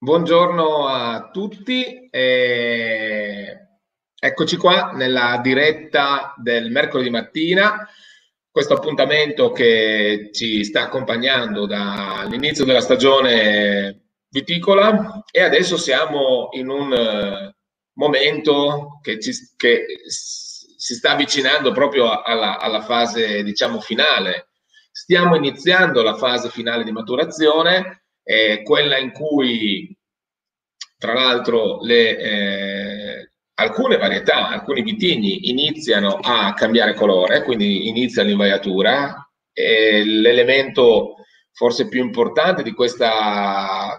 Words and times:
Buongiorno 0.00 0.86
a 0.86 1.28
tutti, 1.32 2.08
eh, 2.08 3.58
eccoci 4.14 4.56
qua 4.56 4.92
nella 4.92 5.40
diretta 5.42 6.34
del 6.36 6.70
mercoledì 6.70 7.10
mattina, 7.10 7.84
questo 8.48 8.74
appuntamento 8.74 9.50
che 9.50 10.30
ci 10.32 10.62
sta 10.62 10.82
accompagnando 10.82 11.66
dall'inizio 11.66 12.64
della 12.64 12.80
stagione 12.80 14.10
viticola 14.28 15.24
e 15.32 15.42
adesso 15.42 15.76
siamo 15.76 16.50
in 16.52 16.68
un 16.68 16.92
uh, 16.92 17.52
momento 17.94 19.00
che, 19.02 19.18
ci, 19.18 19.32
che, 19.56 19.84
si 20.06 20.94
sta 20.94 21.10
avvicinando 21.10 21.72
proprio 21.72 22.22
alla, 22.22 22.60
alla 22.60 22.82
fase 22.82 23.42
diciamo 23.42 23.80
finale. 23.80 24.50
Stiamo 24.92 25.34
iniziando 25.34 26.04
la 26.04 26.14
fase 26.14 26.50
finale 26.50 26.84
di 26.84 26.92
maturazione 26.92 28.04
eh, 28.30 28.60
quella 28.62 28.98
in 28.98 29.10
cui 29.10 29.96
tra 30.98 31.14
l'altro 31.14 31.78
le, 31.80 32.18
eh, 32.18 33.30
alcune 33.54 33.96
varietà, 33.96 34.48
alcuni 34.48 34.82
vitigni 34.82 35.48
iniziano 35.48 36.18
a 36.20 36.52
cambiare 36.52 36.92
colore, 36.92 37.42
quindi 37.42 37.88
inizia 37.88 38.22
l'invaiatura. 38.22 39.22
l'elemento 39.54 41.14
forse 41.52 41.88
più 41.88 42.04
importante 42.04 42.62
di 42.62 42.72
questa, 42.72 43.96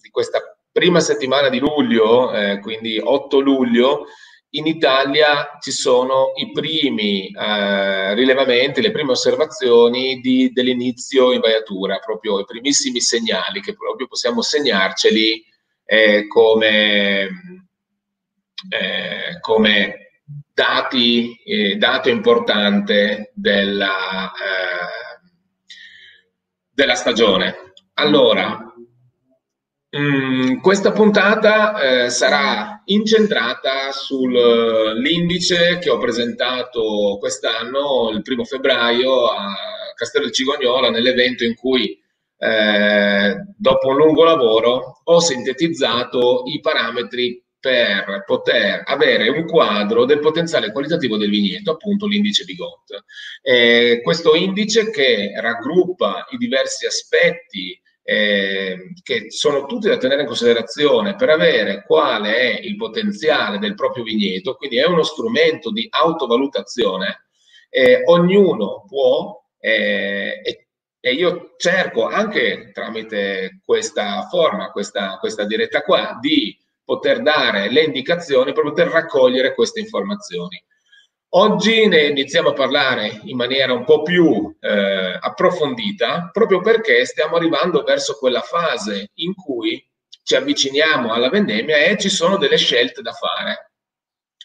di 0.00 0.08
questa 0.08 0.40
prima 0.72 1.00
settimana 1.00 1.48
di 1.50 1.58
luglio, 1.58 2.32
eh, 2.32 2.58
quindi 2.60 2.98
8 2.98 3.38
luglio, 3.38 4.06
in 4.50 4.66
Italia 4.66 5.58
ci 5.60 5.70
sono 5.70 6.32
i 6.36 6.50
primi 6.52 7.28
eh, 7.28 8.14
rilevamenti, 8.14 8.80
le 8.80 8.90
prime 8.90 9.12
osservazioni 9.12 10.20
di, 10.20 10.50
dell'inizio 10.52 11.32
in 11.32 11.40
vaiatura, 11.40 11.98
proprio 11.98 12.40
i 12.40 12.44
primissimi 12.44 13.00
segnali 13.00 13.60
che 13.60 13.74
proprio 13.74 14.06
possiamo 14.06 14.40
segnarceli 14.40 15.44
eh, 15.84 16.26
come, 16.26 17.28
eh, 18.70 19.40
come 19.40 20.08
dati, 20.54 21.34
eh, 21.44 21.76
dato 21.76 22.08
importante 22.08 23.32
della, 23.34 24.32
eh, 24.32 25.20
della 26.70 26.94
stagione. 26.94 27.74
Allora, 27.94 28.67
Mm, 29.96 30.58
questa 30.60 30.92
puntata 30.92 32.04
eh, 32.04 32.10
sarà 32.10 32.82
incentrata 32.86 33.90
sull'indice 33.90 35.78
che 35.78 35.88
ho 35.88 35.96
presentato 35.96 37.16
quest'anno, 37.18 38.10
il 38.12 38.20
primo 38.20 38.44
febbraio, 38.44 39.28
a 39.28 39.54
Castello 39.94 40.28
Cigognola, 40.28 40.90
nell'evento 40.90 41.44
in 41.44 41.54
cui, 41.54 41.98
eh, 42.36 43.34
dopo 43.56 43.88
un 43.88 43.96
lungo 43.96 44.24
lavoro, 44.24 45.00
ho 45.04 45.20
sintetizzato 45.20 46.42
i 46.46 46.60
parametri 46.60 47.42
per 47.58 48.24
poter 48.26 48.82
avere 48.84 49.30
un 49.30 49.46
quadro 49.46 50.04
del 50.04 50.20
potenziale 50.20 50.70
qualitativo 50.70 51.16
del 51.16 51.30
vigneto, 51.30 51.70
appunto 51.72 52.06
l'indice 52.06 52.44
Bigot. 52.44 53.04
Eh, 53.40 54.00
questo 54.02 54.34
indice 54.34 54.90
che 54.90 55.32
raggruppa 55.40 56.26
i 56.30 56.36
diversi 56.36 56.84
aspetti 56.84 57.80
eh, 58.10 58.94
che 59.02 59.30
sono 59.30 59.66
tutti 59.66 59.86
da 59.86 59.98
tenere 59.98 60.22
in 60.22 60.26
considerazione 60.26 61.14
per 61.14 61.28
avere 61.28 61.84
quale 61.84 62.36
è 62.36 62.58
il 62.62 62.74
potenziale 62.76 63.58
del 63.58 63.74
proprio 63.74 64.02
vigneto, 64.02 64.54
quindi 64.54 64.78
è 64.78 64.86
uno 64.86 65.02
strumento 65.02 65.70
di 65.70 65.86
autovalutazione. 65.90 67.26
Eh, 67.68 68.04
ognuno 68.06 68.86
può, 68.88 69.38
eh, 69.60 70.40
e, 70.42 71.12
io 71.12 71.52
cerco 71.58 72.06
anche 72.06 72.70
tramite 72.72 73.60
questa 73.62 74.26
forma, 74.30 74.70
questa, 74.70 75.18
questa 75.18 75.44
diretta 75.44 75.82
qua, 75.82 76.16
di 76.18 76.58
poter 76.82 77.20
dare 77.20 77.70
le 77.70 77.82
indicazioni 77.82 78.54
per 78.54 78.62
poter 78.62 78.88
raccogliere 78.88 79.54
queste 79.54 79.80
informazioni. 79.80 80.64
Oggi 81.32 81.86
ne 81.88 82.06
iniziamo 82.06 82.50
a 82.50 82.54
parlare 82.54 83.20
in 83.24 83.36
maniera 83.36 83.74
un 83.74 83.84
po' 83.84 84.00
più 84.00 84.56
eh, 84.60 85.18
approfondita, 85.20 86.30
proprio 86.32 86.62
perché 86.62 87.04
stiamo 87.04 87.36
arrivando 87.36 87.82
verso 87.82 88.16
quella 88.16 88.40
fase 88.40 89.10
in 89.16 89.34
cui 89.34 89.86
ci 90.22 90.36
avviciniamo 90.36 91.12
alla 91.12 91.28
vendemmia 91.28 91.76
e 91.76 91.98
ci 91.98 92.08
sono 92.08 92.38
delle 92.38 92.56
scelte 92.56 93.02
da 93.02 93.12
fare. 93.12 93.72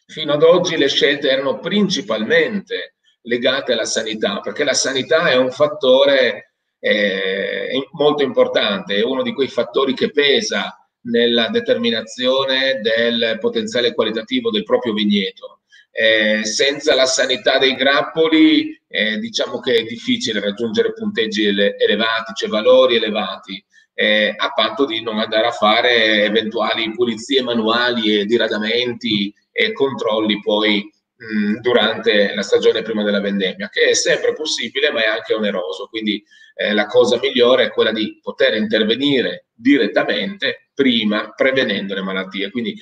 Fino 0.07 0.33
ad 0.33 0.43
oggi 0.43 0.75
le 0.75 0.89
scelte 0.89 1.29
erano 1.29 1.59
principalmente 1.59 2.95
legate 3.21 3.71
alla 3.71 3.85
sanità, 3.85 4.41
perché 4.41 4.65
la 4.65 4.73
sanità 4.73 5.29
è 5.29 5.37
un 5.37 5.51
fattore 5.51 6.55
eh, 6.79 7.87
molto 7.93 8.23
importante, 8.23 8.95
è 8.95 9.03
uno 9.03 9.21
di 9.21 9.33
quei 9.33 9.47
fattori 9.47 9.93
che 9.93 10.11
pesa 10.11 10.85
nella 11.03 11.47
determinazione 11.47 12.81
del 12.81 13.37
potenziale 13.39 13.93
qualitativo 13.93 14.51
del 14.51 14.63
proprio 14.63 14.91
vigneto 14.91 15.59
eh, 15.95 16.43
senza 16.43 16.95
la 16.95 17.05
sanità 17.05 17.59
dei 17.59 17.75
grappoli 17.75 18.75
eh, 18.87 19.17
diciamo 19.19 19.59
che 19.59 19.75
è 19.75 19.83
difficile 19.83 20.39
raggiungere 20.39 20.93
punteggi 20.93 21.45
ele- 21.45 21.77
elevati, 21.77 22.33
cioè 22.33 22.49
valori 22.49 22.95
elevati, 22.95 23.63
eh, 23.93 24.33
a 24.35 24.51
patto 24.53 24.85
di 24.85 25.03
non 25.03 25.19
andare 25.19 25.47
a 25.47 25.51
fare 25.51 26.23
eventuali 26.23 26.91
pulizie 26.91 27.43
manuali 27.43 28.19
e 28.19 28.25
diradamenti 28.25 29.33
e 29.51 29.71
controlli 29.71 30.39
poi 30.39 30.83
mh, 31.15 31.59
durante 31.59 32.33
la 32.33 32.41
stagione 32.41 32.81
prima 32.81 33.03
della 33.03 33.21
vendemmia, 33.21 33.69
che 33.69 33.89
è 33.89 33.93
sempre 33.93 34.33
possibile 34.33 34.91
ma 34.91 35.03
è 35.03 35.07
anche 35.07 35.35
oneroso. 35.35 35.87
Quindi 35.89 36.23
eh, 36.55 36.73
la 36.73 36.87
cosa 36.87 37.19
migliore 37.19 37.65
è 37.65 37.71
quella 37.71 37.91
di 37.91 38.19
poter 38.19 38.55
intervenire 38.55 39.45
direttamente 39.53 40.69
prima, 40.73 41.31
prevenendo 41.35 41.93
le 41.93 42.01
malattie. 42.01 42.49
Quindi 42.49 42.75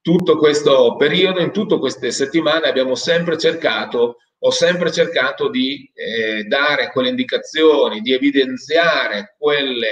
tutto 0.00 0.38
questo 0.38 0.96
periodo, 0.96 1.40
in 1.40 1.52
tutte 1.52 1.78
queste 1.78 2.10
settimane 2.10 2.68
abbiamo 2.68 2.94
sempre 2.94 3.36
cercato, 3.36 4.16
ho 4.38 4.50
sempre 4.50 4.92
cercato 4.92 5.48
di 5.48 5.90
eh, 5.94 6.44
dare 6.44 6.90
quelle 6.90 7.08
indicazioni, 7.08 8.00
di 8.00 8.12
evidenziare 8.12 9.34
quegli 9.38 9.82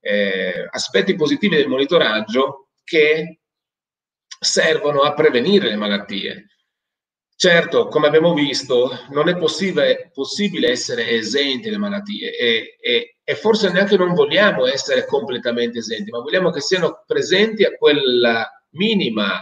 eh, 0.00 0.68
aspetti 0.70 1.14
positivi 1.14 1.56
del 1.56 1.68
monitoraggio 1.68 2.68
che 2.84 3.40
servono 4.38 5.00
a 5.00 5.12
prevenire 5.14 5.68
le 5.68 5.76
malattie. 5.76 6.46
Certo, 7.38 7.88
come 7.88 8.06
abbiamo 8.06 8.32
visto, 8.32 8.90
non 9.10 9.28
è 9.28 9.36
possibile, 9.36 10.10
possibile 10.14 10.70
essere 10.70 11.10
esenti 11.10 11.68
dalle 11.68 11.76
malattie 11.76 12.34
e, 12.34 12.76
e, 12.80 13.16
e, 13.22 13.34
forse 13.34 13.70
neanche 13.70 13.98
non 13.98 14.14
vogliamo 14.14 14.66
essere 14.66 15.04
completamente 15.04 15.80
esenti, 15.80 16.10
ma 16.10 16.20
vogliamo 16.20 16.50
che 16.50 16.62
siano 16.62 17.02
presenti 17.04 17.64
a 17.64 17.76
quella 17.76 18.50
minima 18.70 19.38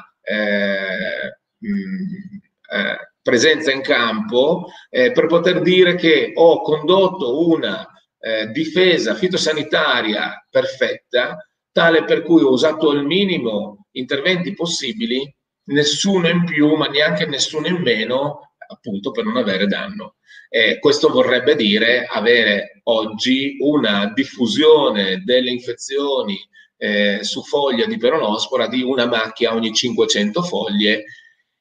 presenza 3.23 3.73
in 3.73 3.81
campo 3.81 4.67
eh, 4.91 5.13
per 5.13 5.27
poter 5.27 5.61
dire 5.63 5.95
che 5.95 6.33
ho 6.35 6.61
condotto 6.61 7.49
una 7.49 7.89
eh, 8.19 8.49
difesa 8.49 9.15
fitosanitaria 9.15 10.47
perfetta, 10.51 11.37
tale 11.73 12.05
per 12.05 12.23
cui 12.23 12.43
ho 12.43 12.51
usato 12.51 12.93
il 12.93 13.05
minimo 13.05 13.87
interventi 13.93 14.55
possibili, 14.55 15.35
nessuno 15.65 16.29
in 16.29 16.45
più, 16.45 16.75
ma 16.75 16.87
neanche 16.87 17.27
nessuno 17.27 17.67
in 17.67 17.77
meno, 17.77 18.55
appunto 18.69 19.11
per 19.11 19.25
non 19.25 19.37
avere 19.37 19.67
danno. 19.67 20.17
Eh, 20.49 20.79
questo 20.79 21.09
vorrebbe 21.09 21.57
dire 21.57 22.07
avere 22.07 22.81
oggi 22.85 23.57
una 23.61 24.13
diffusione 24.15 25.23
delle 25.25 25.51
infezioni 25.51 26.39
eh, 26.85 27.25
su 27.25 27.43
foglia 27.43 27.87
di 27.87 27.97
peronospora 27.97 28.69
di 28.69 28.83
una 28.83 29.07
macchia 29.07 29.55
ogni 29.55 29.73
500 29.73 30.43
foglie 30.43 31.05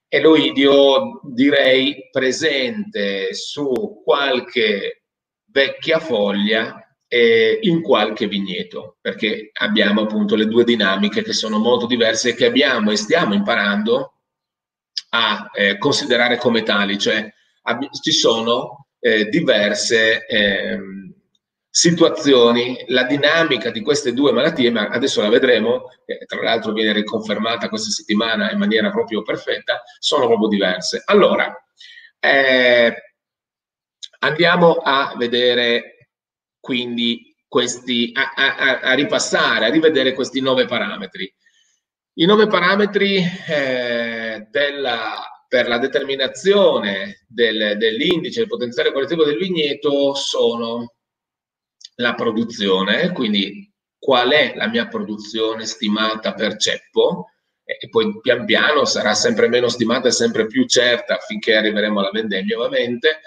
e 0.10 0.20
l'oidio 0.20 1.22
direi 1.24 2.10
presente 2.12 3.34
su 3.34 4.02
qualche 4.04 5.04
vecchia 5.46 6.00
foglia 6.00 6.78
e 7.08 7.60
in 7.62 7.82
qualche 7.82 8.28
vigneto, 8.28 8.98
perché 9.00 9.52
abbiamo 9.54 10.02
appunto 10.02 10.36
le 10.36 10.48
due 10.48 10.66
dinamiche 10.66 11.24
che 11.24 11.34
sono 11.34 11.58
molto 11.58 11.86
diverse 11.86 12.30
e 12.30 12.36
che 12.36 12.46
abbiamo 12.46 12.92
e 12.92 12.98
stiamo 12.98 13.34
imparando 13.34 14.16
a 15.12 15.50
eh, 15.54 15.78
considerare 15.78 16.38
come 16.38 16.64
tali, 16.64 16.98
cioè 16.98 17.32
ci 18.02 18.12
sono 18.12 18.88
eh, 19.00 19.30
diverse 19.30 20.26
eh, 20.26 20.78
situazioni, 21.76 22.84
la 22.90 23.04
dinamica 23.06 23.72
di 23.72 23.82
queste 23.82 24.14
due 24.14 24.32
malattie, 24.32 24.70
ma 24.70 24.90
adesso 24.90 25.22
la 25.22 25.30
vedremo, 25.30 25.90
tra 26.28 26.40
l'altro 26.44 26.72
viene 26.72 26.94
riconfermata 26.94 27.68
questa 27.68 27.90
settimana 27.90 28.52
in 28.52 28.60
maniera 28.60 28.92
proprio 28.92 29.24
perfetta, 29.24 29.82
sono 29.98 30.28
proprio 30.28 30.50
diverse. 30.50 31.02
Allora, 31.04 31.52
eh, 32.20 32.96
andiamo 34.20 34.74
a 34.84 35.16
vedere 35.18 36.10
quindi 36.60 37.36
questi, 37.48 38.12
a, 38.14 38.34
a, 38.36 38.80
a, 38.82 38.94
ripassare, 38.94 39.66
a 39.66 39.72
rivedere 39.72 40.14
questi 40.14 40.42
nove 40.42 40.66
parametri. 40.66 41.34
I 42.18 42.26
nove 42.28 42.46
parametri 42.46 43.18
eh, 43.50 44.46
della, 44.52 45.44
per 45.48 45.68
la 45.68 45.80
determinazione 45.80 47.24
del, 47.28 47.78
dell'indice 47.80 48.42
del 48.42 48.48
potenziale 48.48 48.92
qualitativo 48.92 49.26
del 49.26 49.40
vigneto 49.40 50.14
sono 50.14 50.94
la 51.96 52.14
produzione, 52.14 53.12
quindi 53.12 53.72
qual 53.98 54.32
è 54.32 54.54
la 54.56 54.68
mia 54.68 54.88
produzione 54.88 55.66
stimata 55.66 56.34
per 56.34 56.58
ceppo 56.58 57.28
e 57.64 57.88
poi 57.90 58.20
pian 58.20 58.44
piano 58.46 58.84
sarà 58.84 59.14
sempre 59.14 59.48
meno 59.48 59.70
stimata 59.70 60.10
e 60.10 60.12
sempre 60.12 60.48
più 60.48 60.66
certa 60.66 61.18
finché 61.18 61.56
arriveremo 61.56 62.00
alla 62.00 62.12
vendemmia 62.12 62.58
ovviamente. 62.58 63.22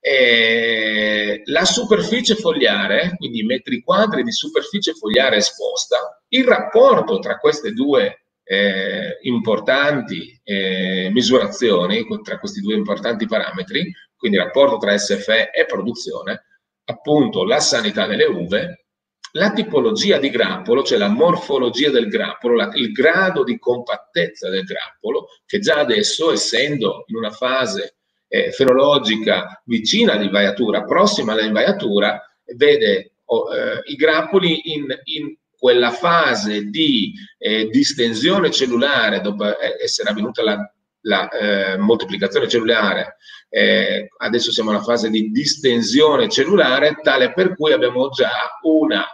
E 0.00 1.42
la 1.46 1.64
superficie 1.64 2.34
fogliare, 2.36 3.14
quindi 3.16 3.42
metri 3.42 3.82
quadri 3.82 4.22
di 4.22 4.30
superficie 4.32 4.92
fogliare 4.92 5.36
esposta, 5.36 6.22
il 6.28 6.44
rapporto 6.44 7.18
tra 7.18 7.38
queste 7.38 7.72
due 7.72 8.26
eh, 8.44 9.18
importanti 9.22 10.40
eh, 10.44 11.08
misurazioni, 11.12 12.06
tra 12.22 12.38
questi 12.38 12.60
due 12.60 12.74
importanti 12.74 13.26
parametri, 13.26 13.92
quindi 14.16 14.38
rapporto 14.38 14.78
tra 14.78 14.96
SFE 14.96 15.50
e 15.50 15.66
produzione, 15.66 16.44
appunto 16.86 17.44
la 17.44 17.60
sanità 17.60 18.06
delle 18.06 18.24
uve, 18.24 18.86
la 19.32 19.52
tipologia 19.52 20.18
di 20.18 20.30
grappolo, 20.30 20.82
cioè 20.82 20.98
la 20.98 21.08
morfologia 21.08 21.90
del 21.90 22.08
grappolo, 22.08 22.54
la, 22.54 22.70
il 22.74 22.92
grado 22.92 23.44
di 23.44 23.58
compattezza 23.58 24.48
del 24.48 24.64
grappolo, 24.64 25.26
che 25.44 25.58
già 25.58 25.76
adesso, 25.76 26.32
essendo 26.32 27.04
in 27.08 27.16
una 27.16 27.30
fase 27.30 27.96
eh, 28.28 28.50
fenologica 28.50 29.60
vicina 29.66 30.14
all'invaiatura, 30.14 30.84
prossima 30.84 31.32
all'invaiatura, 31.32 32.20
vede 32.56 33.16
oh, 33.26 33.54
eh, 33.54 33.82
i 33.86 33.94
grappoli 33.94 34.72
in, 34.74 34.86
in, 35.04 35.36
quella 35.58 35.90
fase 35.90 36.64
di 36.64 37.14
eh, 37.38 37.68
distensione 37.68 38.50
cellulare, 38.50 39.22
dopo 39.22 39.58
eh, 39.58 39.82
essere 39.82 40.10
avvenuta 40.10 40.42
la, 40.42 40.75
la 41.02 41.28
eh, 41.28 41.76
moltiplicazione 41.76 42.48
cellulare, 42.48 43.16
eh, 43.48 44.08
adesso 44.18 44.50
siamo 44.50 44.70
alla 44.70 44.82
fase 44.82 45.08
di 45.10 45.30
distensione 45.30 46.28
cellulare, 46.28 46.98
tale 47.02 47.32
per 47.32 47.54
cui 47.54 47.72
abbiamo 47.72 48.08
già 48.08 48.30
una 48.62 49.06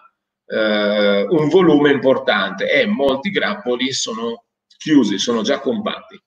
eh, 0.52 1.26
un 1.28 1.48
volume 1.48 1.90
importante 1.90 2.70
e 2.70 2.86
molti 2.86 3.30
grappoli 3.30 3.92
sono 3.92 4.44
chiusi, 4.76 5.18
sono 5.18 5.42
già 5.42 5.60
compatti. 5.60 6.20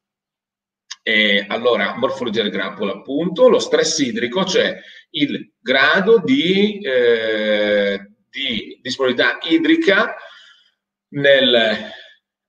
E 1.04 1.46
allora, 1.48 1.96
morfologia 1.98 2.42
del 2.42 2.52
grappolo 2.52 2.94
appunto, 2.94 3.48
lo 3.48 3.60
stress 3.60 4.00
idrico, 4.00 4.44
cioè 4.44 4.76
il 5.12 5.54
grado 5.60 6.20
di, 6.24 6.80
eh, 6.80 8.14
di 8.28 8.80
disponibilità 8.82 9.38
idrica 9.44 10.16
nel, 11.10 11.92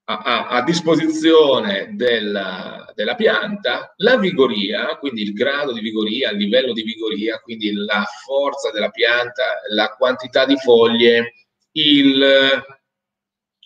a, 0.09 0.47
a, 0.47 0.63
disposizione 0.63 1.89
della, 1.93 2.89
della, 2.95 3.15
pianta, 3.15 3.93
la 3.97 4.17
vigoria, 4.17 4.95
quindi 4.97 5.21
il 5.21 5.33
grado 5.33 5.73
di 5.73 5.81
vigoria, 5.81 6.31
il 6.31 6.37
livello 6.37 6.71
di 6.71 6.83
vigoria, 6.83 7.39
quindi 7.39 7.73
la 7.73 8.05
forza 8.25 8.71
della 8.71 8.89
pianta, 8.89 9.43
la 9.69 9.93
quantità 9.97 10.45
di 10.45 10.55
foglie, 10.57 11.33
il, 11.73 12.23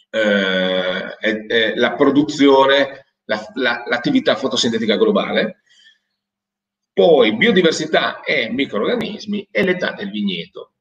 eh, 0.09 1.17
eh, 1.19 1.75
la 1.75 1.93
produzione, 1.93 3.05
la, 3.25 3.45
la, 3.53 3.83
l'attività 3.87 4.35
fotosintetica 4.35 4.97
globale, 4.97 5.61
poi 6.91 7.35
biodiversità 7.35 8.21
e 8.21 8.49
microorganismi 8.49 9.47
e 9.51 9.63
l'età 9.63 9.91
del 9.91 10.09
vigneto. 10.09 10.73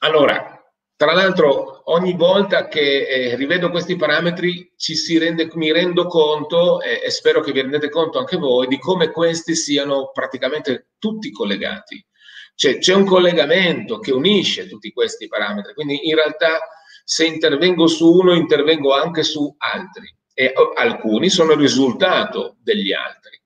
Allora, 0.00 0.61
tra 1.02 1.14
l'altro, 1.14 1.82
ogni 1.90 2.12
volta 2.12 2.68
che 2.68 3.08
eh, 3.08 3.34
rivedo 3.34 3.70
questi 3.70 3.96
parametri 3.96 4.72
rende, 5.18 5.50
mi 5.54 5.72
rendo 5.72 6.06
conto, 6.06 6.80
eh, 6.80 7.00
e 7.04 7.10
spero 7.10 7.40
che 7.40 7.50
vi 7.50 7.60
rendete 7.60 7.88
conto 7.88 8.20
anche 8.20 8.36
voi, 8.36 8.68
di 8.68 8.78
come 8.78 9.10
questi 9.10 9.56
siano 9.56 10.12
praticamente 10.12 10.90
tutti 11.00 11.32
collegati. 11.32 12.06
Cioè, 12.54 12.78
c'è 12.78 12.94
un 12.94 13.04
collegamento 13.04 13.98
che 13.98 14.12
unisce 14.12 14.68
tutti 14.68 14.92
questi 14.92 15.26
parametri, 15.26 15.74
quindi 15.74 16.08
in 16.08 16.14
realtà 16.14 16.60
se 17.02 17.26
intervengo 17.26 17.88
su 17.88 18.08
uno 18.08 18.32
intervengo 18.32 18.94
anche 18.94 19.24
su 19.24 19.52
altri 19.58 20.06
e 20.32 20.52
alcuni 20.76 21.30
sono 21.30 21.50
il 21.54 21.58
risultato 21.58 22.58
degli 22.62 22.92
altri. 22.92 23.41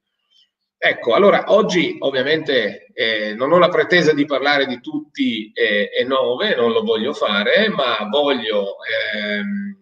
Ecco, 0.88 1.14
allora 1.14 1.46
oggi 1.48 1.96
ovviamente 1.98 2.86
eh, 2.92 3.34
non 3.34 3.50
ho 3.50 3.58
la 3.58 3.68
pretesa 3.68 4.12
di 4.12 4.24
parlare 4.24 4.66
di 4.66 4.80
tutti 4.80 5.50
eh, 5.52 5.90
e 5.92 6.04
nove, 6.04 6.54
non 6.54 6.70
lo 6.70 6.84
voglio 6.84 7.12
fare, 7.12 7.68
ma 7.68 8.06
voglio 8.08 8.76
ehm, 8.84 9.76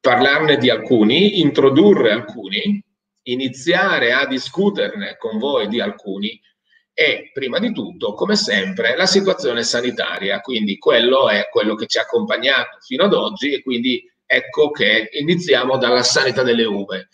parlarne 0.00 0.58
di 0.58 0.68
alcuni, 0.68 1.40
introdurre 1.40 2.12
alcuni, 2.12 2.78
iniziare 3.22 4.12
a 4.12 4.26
discuterne 4.26 5.16
con 5.16 5.38
voi 5.38 5.66
di 5.68 5.80
alcuni 5.80 6.38
e 6.92 7.30
prima 7.32 7.58
di 7.58 7.72
tutto, 7.72 8.12
come 8.12 8.36
sempre, 8.36 8.94
la 8.98 9.06
situazione 9.06 9.62
sanitaria, 9.62 10.40
quindi 10.40 10.76
quello 10.76 11.30
è 11.30 11.48
quello 11.50 11.74
che 11.74 11.86
ci 11.86 11.96
ha 11.96 12.02
accompagnato 12.02 12.80
fino 12.80 13.04
ad 13.04 13.14
oggi 13.14 13.54
e 13.54 13.62
quindi 13.62 14.04
ecco 14.26 14.70
che 14.72 15.08
iniziamo 15.10 15.78
dalla 15.78 16.02
sanità 16.02 16.42
delle 16.42 16.66
uve. 16.66 17.08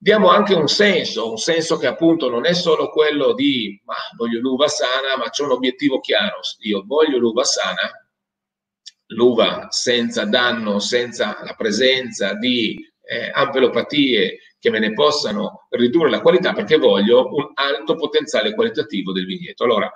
Diamo 0.00 0.28
anche 0.28 0.54
un 0.54 0.68
senso, 0.68 1.28
un 1.28 1.38
senso 1.38 1.76
che 1.76 1.88
appunto 1.88 2.30
non 2.30 2.46
è 2.46 2.54
solo 2.54 2.88
quello 2.88 3.34
di 3.34 3.82
ma 3.84 3.96
voglio 4.16 4.38
l'uva 4.38 4.68
sana, 4.68 5.16
ma 5.16 5.28
c'è 5.28 5.42
un 5.42 5.50
obiettivo 5.50 5.98
chiaro, 5.98 6.38
io 6.60 6.84
voglio 6.86 7.18
l'uva 7.18 7.42
sana, 7.42 7.90
l'uva 9.06 9.66
senza 9.70 10.24
danno, 10.24 10.78
senza 10.78 11.40
la 11.42 11.54
presenza 11.54 12.34
di 12.34 12.78
eh, 13.02 13.30
ampelopatie 13.32 14.38
che 14.60 14.70
me 14.70 14.78
ne 14.78 14.92
possano 14.92 15.66
ridurre 15.70 16.10
la 16.10 16.20
qualità 16.20 16.52
perché 16.52 16.76
voglio 16.76 17.34
un 17.34 17.50
alto 17.54 17.96
potenziale 17.96 18.54
qualitativo 18.54 19.10
del 19.10 19.26
vigneto. 19.26 19.64
Allora, 19.64 19.90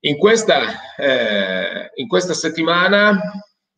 in 0.00 0.16
questa, 0.16 0.94
eh, 0.96 1.90
in 1.96 2.08
questa 2.08 2.32
settimana 2.32 3.20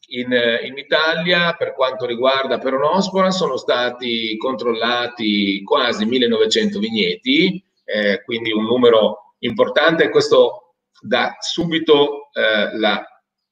in, 0.08 0.32
in, 0.64 0.78
Italia, 0.78 1.54
per 1.54 1.74
quanto 1.74 2.06
riguarda 2.06 2.58
Peronospora, 2.58 3.30
sono 3.30 3.56
stati 3.56 4.36
controllati 4.36 5.62
quasi 5.62 6.04
1900 6.04 6.78
vigneti, 6.78 7.62
eh, 7.84 8.22
quindi 8.24 8.52
un 8.52 8.64
numero 8.64 9.34
importante. 9.40 10.10
Questo 10.10 10.74
dà 11.00 11.36
subito 11.40 12.30
eh, 12.32 12.76
la, 12.78 13.04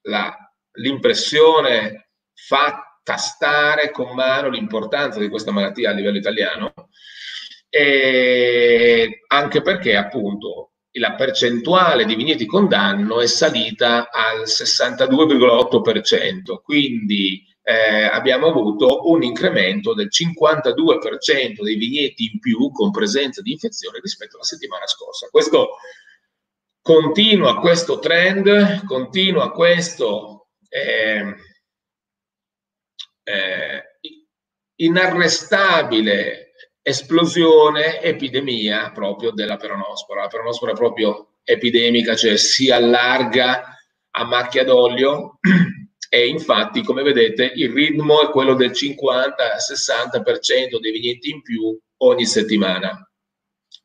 la, 0.03 0.37
l'impressione 0.73 2.11
fatta 2.33 2.87
tastare 3.07 3.93
con 3.93 4.17
mano 4.17 4.49
l'importanza 4.49 5.21
di 5.21 5.29
questa 5.29 5.53
malattia 5.53 5.91
a 5.91 5.93
livello 5.93 6.17
italiano, 6.17 6.75
e 7.69 9.23
anche 9.29 9.63
perché 9.63 9.95
appunto 9.95 10.73
la 10.99 11.15
percentuale 11.15 12.05
di 12.05 12.15
vigneti 12.15 12.47
con 12.47 12.69
danno 12.69 13.21
è 13.21 13.27
salita 13.27 14.11
al 14.11 14.45
62,8%, 14.45 16.63
quindi 16.63 17.45
eh, 17.63 18.05
abbiamo 18.05 18.47
avuto 18.47 19.11
un 19.11 19.23
incremento 19.23 19.93
del 19.93 20.09
52% 20.09 21.63
dei 21.63 21.77
vigneti 21.77 22.31
in 22.33 22.39
più 22.39 22.71
con 22.71 22.93
presenza 22.93 23.43
di 23.43 23.53
infezione 23.53 23.99
rispetto 24.01 24.37
alla 24.37 24.45
settimana 24.45 24.87
scorsa. 24.87 25.29
Questo 25.31 25.77
continua 26.81 27.59
questo 27.59 27.99
trend, 27.99 28.85
continua 28.85 29.51
questo 29.51 30.47
eh, 30.69 31.35
eh, 33.25 33.83
inarrestabile 34.77 36.46
esplosione, 36.89 38.01
epidemia 38.01 38.93
proprio 38.93 39.33
della 39.33 39.57
peronospora. 39.57 40.23
La 40.23 40.29
peronospora 40.29 40.71
è 40.71 40.77
proprio 40.77 41.39
epidemica, 41.43 42.15
cioè 42.15 42.37
si 42.37 42.71
allarga 42.71 43.77
a 44.13 44.25
macchia 44.25 44.63
d'olio 44.63 45.41
e 46.09 46.29
infatti, 46.29 46.85
come 46.85 47.03
vedete, 47.03 47.51
il 47.57 47.73
ritmo 47.73 48.23
è 48.23 48.31
quello 48.31 48.55
del 48.55 48.71
50-60% 48.71 50.79
dei 50.79 50.93
vigneti 50.93 51.31
in 51.31 51.43
più 51.43 51.77
ogni 52.03 52.25
settimana. 52.25 53.05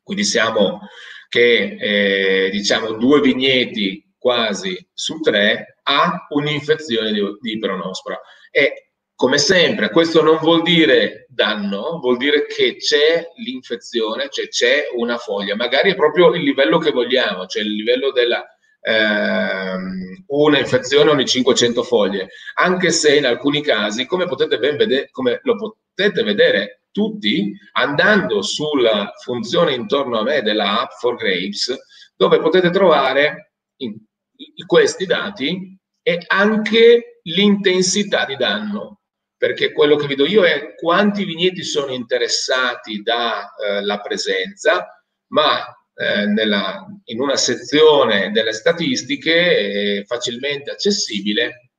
Quindi 0.00 0.22
siamo 0.22 0.82
che 1.28 1.76
eh, 1.80 2.50
diciamo 2.50 2.92
due 2.92 3.20
vigneti 3.20 4.14
quasi 4.16 4.78
su 4.92 5.18
tre 5.18 5.80
ha 5.82 6.26
un'infezione 6.28 7.10
di, 7.10 7.20
di 7.40 7.58
peronospora. 7.58 8.20
E 8.52 8.92
come 9.12 9.38
sempre, 9.38 9.90
questo 9.90 10.22
non 10.22 10.38
vuol 10.38 10.62
dire 10.62 11.21
danno, 11.34 11.98
vuol 11.98 12.16
dire 12.16 12.46
che 12.46 12.76
c'è 12.76 13.26
l'infezione, 13.36 14.28
cioè 14.30 14.48
c'è 14.48 14.84
una 14.96 15.16
foglia, 15.16 15.56
magari 15.56 15.92
è 15.92 15.94
proprio 15.94 16.34
il 16.34 16.42
livello 16.42 16.78
che 16.78 16.90
vogliamo, 16.90 17.46
cioè 17.46 17.62
il 17.62 17.72
livello 17.72 18.12
della 18.12 18.44
ehm, 18.80 20.24
una 20.28 20.58
infezione 20.58 21.10
ogni 21.10 21.26
500 21.26 21.82
foglie, 21.82 22.28
anche 22.54 22.90
se 22.90 23.16
in 23.16 23.26
alcuni 23.26 23.62
casi, 23.62 24.06
come, 24.06 24.26
potete 24.26 24.58
ben 24.58 24.76
vedere, 24.76 25.08
come 25.10 25.40
lo 25.42 25.56
potete 25.56 26.22
vedere 26.22 26.82
tutti, 26.90 27.52
andando 27.72 28.42
sulla 28.42 29.12
funzione 29.22 29.72
intorno 29.74 30.18
a 30.18 30.22
me 30.22 30.42
della 30.42 30.82
app 30.82 30.90
for 30.98 31.16
grapes, 31.16 31.74
dove 32.14 32.40
potete 32.40 32.70
trovare 32.70 33.52
in, 33.76 33.94
in 34.36 34.66
questi 34.66 35.06
dati 35.06 35.78
e 36.02 36.24
anche 36.26 37.20
l'intensità 37.22 38.26
di 38.26 38.36
danno 38.36 39.01
perché 39.42 39.72
quello 39.72 39.96
che 39.96 40.06
vedo 40.06 40.24
io 40.24 40.44
è 40.44 40.76
quanti 40.76 41.24
vigneti 41.24 41.64
sono 41.64 41.90
interessati 41.90 43.02
dalla 43.02 43.98
eh, 43.98 44.00
presenza, 44.00 45.04
ma 45.32 45.66
eh, 45.94 46.26
nella, 46.26 46.86
in 47.06 47.20
una 47.20 47.34
sezione 47.34 48.30
delle 48.30 48.52
statistiche 48.52 49.56
eh, 49.98 50.04
facilmente 50.06 50.70
accessibile 50.70 51.72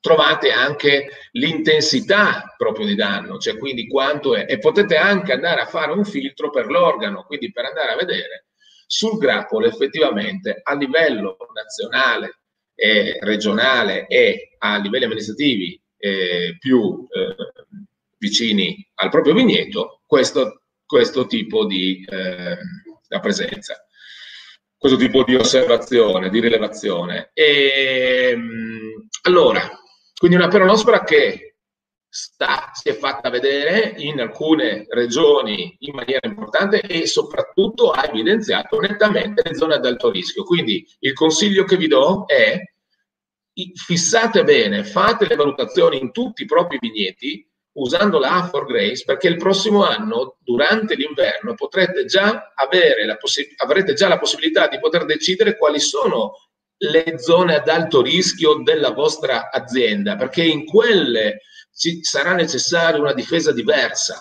trovate 0.00 0.52
anche 0.52 1.10
l'intensità 1.32 2.54
proprio 2.56 2.86
di 2.86 2.94
danno, 2.94 3.36
cioè 3.36 3.58
quindi 3.58 3.86
quanto 3.86 4.34
è, 4.34 4.46
e 4.48 4.58
potete 4.58 4.96
anche 4.96 5.34
andare 5.34 5.60
a 5.60 5.66
fare 5.66 5.92
un 5.92 6.06
filtro 6.06 6.48
per 6.48 6.64
l'organo, 6.68 7.24
quindi 7.24 7.52
per 7.52 7.66
andare 7.66 7.92
a 7.92 7.96
vedere 7.96 8.46
sul 8.86 9.18
grappolo 9.18 9.66
effettivamente 9.66 10.62
a 10.62 10.74
livello 10.74 11.36
nazionale 11.52 12.38
e 12.74 13.18
regionale 13.20 14.06
e 14.06 14.56
a 14.56 14.78
livelli 14.78 15.04
amministrativi 15.04 15.78
eh, 16.04 16.56
più 16.58 17.06
eh, 17.10 17.34
vicini 18.18 18.86
al 18.96 19.08
proprio 19.08 19.32
vigneto 19.32 20.02
questo, 20.06 20.64
questo 20.84 21.26
tipo 21.26 21.64
di 21.64 22.04
eh, 22.06 22.58
presenza, 23.20 23.86
questo 24.76 24.98
tipo 24.98 25.24
di 25.24 25.34
osservazione, 25.34 26.28
di 26.28 26.40
rilevazione. 26.40 27.30
E, 27.32 28.32
ehm, 28.32 29.08
allora, 29.22 29.66
quindi 30.18 30.36
una 30.36 30.48
peronospora 30.48 31.02
che 31.04 31.56
sta, 32.06 32.70
si 32.74 32.90
è 32.90 32.94
fatta 32.94 33.30
vedere 33.30 33.94
in 33.96 34.20
alcune 34.20 34.84
regioni 34.90 35.74
in 35.80 35.94
maniera 35.94 36.28
importante 36.28 36.82
e 36.82 37.06
soprattutto 37.06 37.92
ha 37.92 38.06
evidenziato 38.06 38.78
nettamente 38.78 39.42
le 39.42 39.54
zone 39.54 39.76
ad 39.76 39.86
alto 39.86 40.10
rischio. 40.10 40.44
Quindi 40.44 40.86
il 40.98 41.14
consiglio 41.14 41.64
che 41.64 41.78
vi 41.78 41.86
do 41.86 42.26
è 42.26 42.60
fissate 43.74 44.42
bene, 44.42 44.84
fate 44.84 45.26
le 45.26 45.36
valutazioni 45.36 45.98
in 45.98 46.10
tutti 46.12 46.42
i 46.42 46.46
propri 46.46 46.78
vigneti 46.80 47.46
usando 47.74 48.18
la 48.18 48.50
A4 48.50 48.66
Grace 48.66 49.04
perché 49.04 49.28
il 49.28 49.36
prossimo 49.36 49.84
anno, 49.84 50.36
durante 50.40 50.94
l'inverno, 50.94 51.54
potrete 51.54 52.04
già 52.04 52.52
avere 52.54 53.04
la 53.04 53.18
avrete 53.56 53.94
già 53.94 54.08
la 54.08 54.18
possibilità 54.18 54.68
di 54.68 54.78
poter 54.78 55.04
decidere 55.04 55.56
quali 55.56 55.80
sono 55.80 56.32
le 56.76 57.18
zone 57.18 57.56
ad 57.56 57.68
alto 57.68 58.02
rischio 58.02 58.62
della 58.62 58.90
vostra 58.90 59.50
azienda, 59.50 60.16
perché 60.16 60.44
in 60.44 60.64
quelle 60.64 61.40
ci 61.72 62.02
sarà 62.02 62.34
necessaria 62.34 63.00
una 63.00 63.14
difesa 63.14 63.52
diversa. 63.52 64.18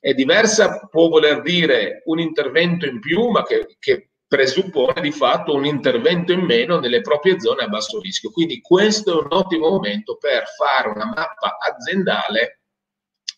E 0.00 0.12
diversa 0.14 0.86
può 0.90 1.08
voler 1.08 1.40
dire 1.40 2.02
un 2.06 2.20
intervento 2.20 2.86
in 2.86 3.00
più, 3.00 3.28
ma 3.28 3.42
che, 3.42 3.76
che 3.78 4.10
presuppone 4.26 5.00
di 5.00 5.12
fatto 5.12 5.54
un 5.54 5.64
intervento 5.64 6.32
in 6.32 6.40
meno 6.40 6.78
nelle 6.78 7.00
proprie 7.00 7.38
zone 7.40 7.64
a 7.64 7.68
basso 7.68 8.00
rischio. 8.00 8.30
Quindi 8.30 8.60
questo 8.60 9.12
è 9.12 9.22
un 9.22 9.28
ottimo 9.30 9.68
momento 9.68 10.16
per 10.16 10.44
fare 10.56 10.88
una 10.88 11.06
mappa 11.06 11.58
aziendale 11.58 12.60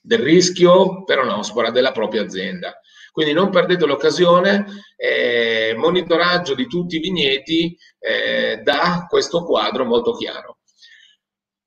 del 0.01 0.21
rischio 0.21 1.05
per 1.05 1.19
un'ospora 1.19 1.71
della 1.71 1.93
propria 1.93 2.23
azienda. 2.23 2.81
Quindi 3.11 3.33
non 3.33 3.51
perdete 3.51 3.87
l'occasione, 3.87 4.67
eh, 4.95 5.75
monitoraggio 5.77 6.55
di 6.55 6.67
tutti 6.67 6.97
i 6.97 7.01
vigneti 7.01 7.77
eh, 7.99 8.61
da 8.63 9.07
questo 9.09 9.45
quadro 9.45 9.85
molto 9.85 10.13
chiaro. 10.13 10.59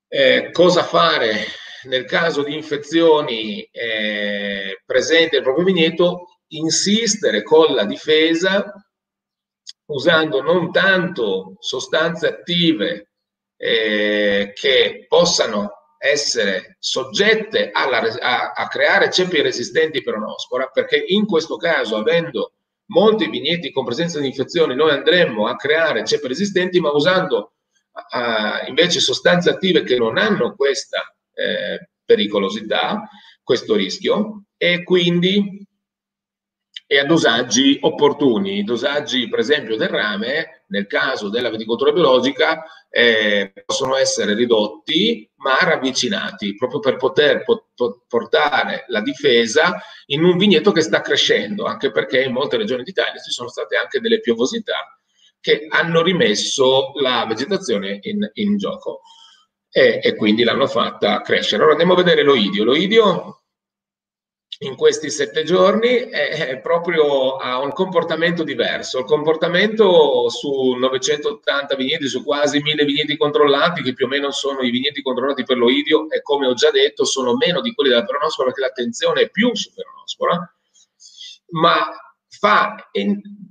Eh, 0.08 0.50
cosa 0.52 0.84
fare 0.84 1.46
nel 1.84 2.06
caso 2.06 2.44
di 2.44 2.54
infezioni 2.54 3.62
eh, 3.64 4.82
presenti 4.86 5.36
nel 5.36 5.44
proprio 5.44 5.66
vigneto? 5.66 6.40
Insistere 6.50 7.44
con 7.44 7.74
la 7.74 7.86
difesa 7.86 8.74
usando 9.90 10.42
non 10.42 10.72
tanto 10.72 11.56
sostanze 11.60 12.28
attive 12.28 13.12
eh, 13.58 14.52
che 14.54 15.06
possano 15.08 15.72
essere 15.98 16.78
soggette 16.80 17.72
alla, 17.72 18.00
a, 18.00 18.52
a, 18.52 18.68
creare 18.68 19.12
ceppi 19.12 19.42
resistenti 19.42 20.02
per 20.02 20.16
un'ospora, 20.16 20.68
perché 20.68 21.04
in 21.08 21.26
questo 21.26 21.58
caso, 21.58 21.98
avendo 21.98 22.54
molti 22.88 23.30
vigneti 23.30 23.72
con 23.72 23.84
presenza 23.84 24.20
di 24.20 24.28
infezioni, 24.28 24.76
noi 24.76 24.92
andremmo 24.92 25.48
a 25.48 25.56
creare 25.56 26.06
ceppi 26.06 26.28
resistenti, 26.28 26.80
ma 26.80 26.92
usando 26.92 27.54
uh, 27.92 28.68
invece 28.70 29.02
sostanze 29.02 29.50
attive 29.50 29.84
che 29.84 29.98
non 29.98 30.18
hanno 30.18 30.56
questa 30.56 31.14
eh, 31.34 31.90
pericolosità, 32.06 33.08
questo 33.44 33.76
rischio, 33.76 34.44
e 34.56 34.84
quindi 34.84 35.68
e 36.92 36.98
a 36.98 37.06
dosaggi 37.06 37.78
opportuni. 37.82 38.58
I 38.58 38.64
dosaggi, 38.64 39.30
per 39.30 39.38
esempio, 39.38 39.78
del 39.78 39.90
rame, 39.90 40.64
nel 40.70 40.88
caso 40.88 41.30
della 41.30 41.52
viticoltura 41.52 41.92
biologica, 41.92 42.64
eh, 42.90 43.54
possono 43.64 43.96
essere 43.96 44.34
ridotti 44.34 45.30
ma 45.36 45.60
ravvicinati, 45.62 46.56
proprio 46.56 46.80
per 46.80 46.96
poter 46.96 47.44
po- 47.44 47.68
portare 48.08 48.86
la 48.88 49.02
difesa 49.02 49.80
in 50.08 50.24
un 50.24 50.36
vigneto 50.36 50.72
che 50.72 50.82
sta 50.82 51.02
crescendo, 51.02 51.66
anche 51.66 51.92
perché 51.92 52.24
in 52.24 52.32
molte 52.32 52.58
regioni 52.58 52.82
d'Italia 52.82 53.22
ci 53.22 53.30
sono 53.30 53.50
state 53.50 53.76
anche 53.76 54.00
delle 54.00 54.20
piovosità 54.20 55.00
che 55.40 55.68
hanno 55.70 56.02
rimesso 56.02 56.94
la 57.02 57.24
vegetazione 57.28 58.00
in, 58.02 58.28
in 58.34 58.58
gioco 58.58 59.02
e, 59.70 60.00
e, 60.02 60.16
quindi 60.16 60.44
l'hanno 60.44 60.66
fatta 60.66 61.22
crescere. 61.22 61.62
Ora 61.62 61.74
andiamo 61.74 61.94
a 61.94 61.98
vedere 61.98 62.24
l'oidio. 62.24 62.64
L'oidio 62.64 63.39
in 64.62 64.76
questi 64.76 65.10
sette 65.10 65.44
giorni 65.44 66.10
è, 66.10 66.60
proprio 66.60 67.38
ha 67.38 67.60
un 67.60 67.72
comportamento 67.72 68.44
diverso. 68.44 69.00
Il 69.00 69.06
comportamento 69.06 70.28
su 70.30 70.72
980 70.74 71.76
vigneti, 71.76 72.08
su 72.08 72.24
quasi 72.26 72.60
1000 72.60 72.84
vigneti 72.84 73.16
controllati, 73.16 73.82
che 73.82 73.94
più 73.94 74.06
o 74.06 74.10
meno 74.10 74.32
sono 74.32 74.62
i 74.62 74.70
vigneti 74.70 75.02
controllati 75.02 75.44
per 75.44 75.58
l'oidio, 75.58 76.10
e 76.10 76.22
come 76.22 76.48
ho 76.48 76.54
già 76.54 76.72
detto, 76.72 77.06
sono 77.06 77.38
meno 77.38 77.62
di 77.62 77.74
quelli 77.74 77.92
della 77.92 78.04
peronospora 78.04 78.50
perché 78.50 78.62
l'attenzione 78.62 79.22
è 79.22 79.30
più 79.30 79.56
su 79.56 79.72
peronospora, 79.74 80.54
ma 81.52 81.92
fa 82.28 82.76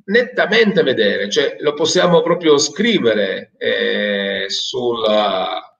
nettamente 0.04 0.82
vedere, 0.82 1.30
cioè 1.30 1.56
lo 1.60 1.72
possiamo 1.72 2.20
proprio 2.20 2.58
scrivere 2.58 3.52
eh, 3.56 4.44
sulla, 4.48 5.78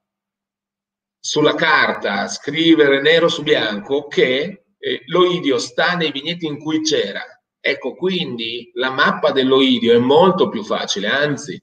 sulla 1.21 1.55
carta, 1.55 2.29
scrivere 2.29 3.01
nero 3.03 3.29
su 3.29 3.43
bianco 3.43 4.07
che 4.07 4.63
eh, 4.79 5.03
l'oidio 5.07 5.59
sta 5.59 5.95
nei 5.95 6.13
vigneti 6.13 6.47
in 6.47 6.59
cui 6.59 6.83
c'era. 6.83 7.23
Ecco, 7.61 7.95
quindi 7.95 8.71
la 8.75 8.91
mappa 8.91 9.33
dell'oidio 9.33 9.95
è 9.95 9.99
molto 9.99 10.49
più 10.49 10.63
facile, 10.63 11.09
anzi, 11.09 11.61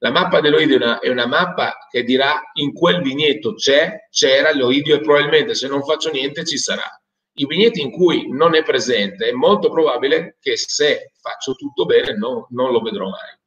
la 0.00 0.10
mappa 0.10 0.40
dell'oidio 0.40 0.78
è 0.78 0.82
una, 0.82 0.98
è 1.00 1.08
una 1.08 1.26
mappa 1.26 1.74
che 1.90 2.04
dirà 2.04 2.40
in 2.54 2.72
quel 2.72 3.02
vigneto 3.02 3.54
c'è, 3.54 4.06
c'era 4.10 4.54
l'oidio 4.54 4.94
e 4.94 5.00
probabilmente 5.00 5.54
se 5.54 5.66
non 5.66 5.82
faccio 5.82 6.10
niente 6.10 6.44
ci 6.44 6.56
sarà. 6.56 6.86
I 7.34 7.46
vigneti 7.46 7.80
in 7.80 7.90
cui 7.90 8.28
non 8.30 8.54
è 8.54 8.62
presente 8.62 9.28
è 9.28 9.32
molto 9.32 9.70
probabile 9.70 10.36
che 10.40 10.56
se 10.56 11.12
faccio 11.20 11.54
tutto 11.54 11.84
bene 11.84 12.16
no, 12.16 12.46
non 12.50 12.70
lo 12.70 12.80
vedrò 12.80 13.08
mai. 13.08 13.37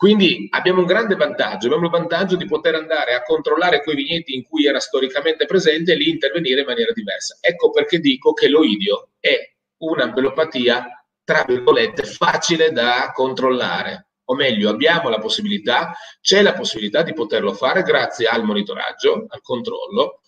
Quindi 0.00 0.46
abbiamo 0.52 0.80
un 0.80 0.86
grande 0.86 1.14
vantaggio, 1.14 1.66
abbiamo 1.66 1.84
il 1.84 1.90
vantaggio 1.90 2.34
di 2.34 2.46
poter 2.46 2.74
andare 2.74 3.12
a 3.12 3.22
controllare 3.22 3.82
quei 3.82 3.96
vigneti 3.96 4.34
in 4.34 4.44
cui 4.44 4.64
era 4.64 4.80
storicamente 4.80 5.44
presente 5.44 5.92
e 5.92 5.96
lì 5.96 6.08
intervenire 6.08 6.60
in 6.60 6.66
maniera 6.66 6.90
diversa. 6.92 7.36
Ecco 7.38 7.68
perché 7.68 7.98
dico 7.98 8.32
che 8.32 8.48
l'oidio 8.48 9.10
è 9.20 9.36
un'ampelopatia, 9.76 11.04
tra 11.22 11.44
virgolette, 11.46 12.04
facile 12.04 12.72
da 12.72 13.10
controllare. 13.12 14.12
O 14.24 14.34
meglio, 14.34 14.70
abbiamo 14.70 15.10
la 15.10 15.18
possibilità, 15.18 15.94
c'è 16.22 16.40
la 16.40 16.54
possibilità 16.54 17.02
di 17.02 17.12
poterlo 17.12 17.52
fare 17.52 17.82
grazie 17.82 18.26
al 18.26 18.42
monitoraggio, 18.42 19.26
al 19.28 19.42
controllo, 19.42 20.22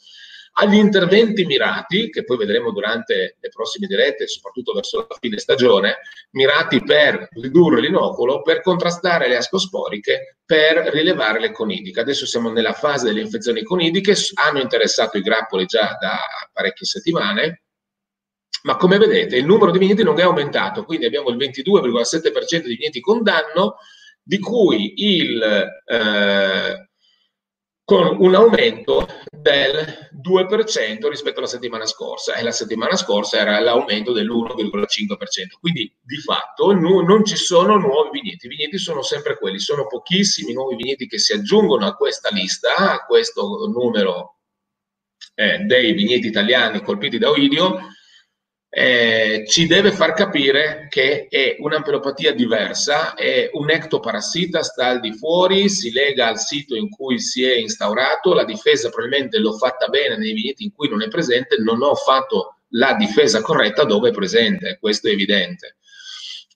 agli 0.54 0.74
interventi 0.74 1.46
mirati, 1.46 2.10
che 2.10 2.24
poi 2.24 2.36
vedremo 2.36 2.72
durante 2.72 3.36
le 3.40 3.48
prossime 3.48 3.86
dirette, 3.86 4.26
soprattutto 4.26 4.72
verso 4.72 5.06
la 5.08 5.16
fine 5.18 5.38
stagione, 5.38 5.98
mirati 6.32 6.82
per 6.82 7.28
ridurre 7.32 7.80
l'inoculo, 7.80 8.42
per 8.42 8.60
contrastare 8.60 9.28
le 9.28 9.36
ascosporiche, 9.36 10.38
per 10.44 10.90
rilevare 10.92 11.40
le 11.40 11.52
conidiche. 11.52 12.00
Adesso 12.00 12.26
siamo 12.26 12.50
nella 12.50 12.74
fase 12.74 13.06
delle 13.06 13.22
infezioni 13.22 13.62
conidiche, 13.62 14.14
hanno 14.34 14.60
interessato 14.60 15.16
i 15.16 15.22
grappoli 15.22 15.64
già 15.64 15.96
da 15.98 16.18
parecchie 16.52 16.86
settimane, 16.86 17.62
ma 18.64 18.76
come 18.76 18.98
vedete 18.98 19.36
il 19.36 19.46
numero 19.46 19.70
di 19.70 19.78
vigneti 19.78 20.02
non 20.02 20.20
è 20.20 20.22
aumentato, 20.22 20.84
quindi 20.84 21.06
abbiamo 21.06 21.30
il 21.30 21.36
22,7% 21.36 22.66
di 22.66 22.76
vigneti 22.76 23.00
con 23.00 23.22
danno, 23.22 23.76
di 24.22 24.38
cui 24.38 24.92
il... 24.96 25.42
Eh, 25.86 26.86
con 27.84 28.16
un 28.20 28.34
aumento 28.34 29.06
del 29.42 30.08
2% 30.24 31.08
rispetto 31.08 31.38
alla 31.38 31.48
settimana 31.48 31.84
scorsa 31.84 32.36
e 32.36 32.42
la 32.42 32.52
settimana 32.52 32.96
scorsa 32.96 33.38
era 33.38 33.58
l'aumento 33.58 34.12
dell'1,5%. 34.12 35.58
Quindi 35.60 35.94
di 36.00 36.16
fatto 36.18 36.72
nu- 36.72 37.02
non 37.02 37.24
ci 37.24 37.36
sono 37.36 37.76
nuovi 37.76 38.20
vigneti, 38.20 38.46
i 38.46 38.48
vigneti 38.48 38.78
sono 38.78 39.02
sempre 39.02 39.36
quelli, 39.36 39.58
sono 39.58 39.86
pochissimi 39.86 40.52
nuovi 40.52 40.76
vigneti 40.76 41.06
che 41.06 41.18
si 41.18 41.32
aggiungono 41.32 41.86
a 41.86 41.94
questa 41.94 42.30
lista, 42.30 42.76
a 42.76 43.04
questo 43.04 43.68
numero 43.74 44.36
eh, 45.34 45.58
dei 45.58 45.92
vigneti 45.92 46.28
italiani 46.28 46.82
colpiti 46.82 47.18
da 47.18 47.30
Oidio 47.30 47.80
eh, 48.74 49.44
ci 49.46 49.66
deve 49.66 49.92
far 49.92 50.14
capire 50.14 50.86
che 50.88 51.26
è 51.28 51.56
un'ampelopatia 51.58 52.32
diversa, 52.32 53.12
è 53.12 53.50
un 53.52 53.68
ectoparassita, 53.68 54.62
sta 54.62 54.86
al 54.86 55.00
di 55.00 55.12
fuori, 55.12 55.68
si 55.68 55.92
lega 55.92 56.28
al 56.28 56.38
sito 56.38 56.74
in 56.74 56.88
cui 56.88 57.20
si 57.20 57.44
è 57.44 57.54
instaurato, 57.54 58.32
la 58.32 58.46
difesa 58.46 58.88
probabilmente 58.88 59.38
l'ho 59.38 59.52
fatta 59.58 59.88
bene 59.88 60.16
nei 60.16 60.32
vigneti 60.32 60.64
in 60.64 60.72
cui 60.72 60.88
non 60.88 61.02
è 61.02 61.08
presente, 61.08 61.56
non 61.58 61.82
ho 61.82 61.94
fatto 61.94 62.60
la 62.70 62.94
difesa 62.94 63.42
corretta 63.42 63.84
dove 63.84 64.08
è 64.08 64.12
presente, 64.12 64.78
questo 64.80 65.08
è 65.08 65.12
evidente. 65.12 65.76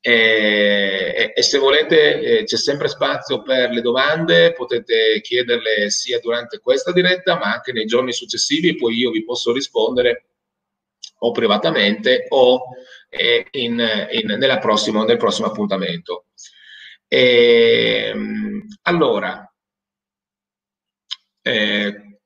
E, 0.01 1.33
e, 1.35 1.43
se 1.43 1.59
volete 1.59 2.21
eh, 2.21 2.45
c'è 2.45 2.57
sempre 2.57 2.89
spazio 2.89 3.43
per 3.43 3.69
le 3.71 3.83
domande, 3.83 4.55
potete 4.55 5.21
chiederle 5.21 5.91
sia 5.91 6.19
durante 6.21 6.61
questa 6.61 6.93
diretta 6.93 7.37
ma 7.37 7.53
anche 7.53 7.73
nei 7.73 7.85
giorni 7.85 8.15
successivi, 8.15 8.75
poi 8.75 8.97
io 8.97 9.11
vi 9.11 9.23
posso 9.23 9.53
rispondere 9.53 10.29
o 11.19 11.31
privatamente 11.33 12.27
o 12.29 12.63
eh, 13.09 13.47
in, 13.53 14.09
in, 14.11 14.59
prossima, 14.61 15.05
nel 15.05 15.17
prossimo 15.17 15.49
appuntamento. 15.49 16.27
E, 17.09 18.11
ehm, 18.13 18.67
allora, 18.83 19.51
eh, 21.43 22.19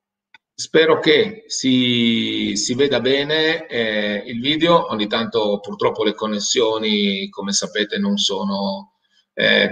spero 0.55 0.99
che 0.99 1.45
si, 1.47 2.57
si 2.57 2.75
veda 2.75 3.01
bene 3.01 3.67
eh, 3.67 4.23
il 4.27 4.41
video, 4.41 4.91
ogni 4.91 5.07
tanto 5.07 5.61
purtroppo 5.61 6.05
le 6.05 6.15
connessioni, 6.15 7.29
come 7.29 7.53
sapete, 7.53 7.99
non 7.99 8.17
sono 8.17 8.95
eh, 9.35 9.71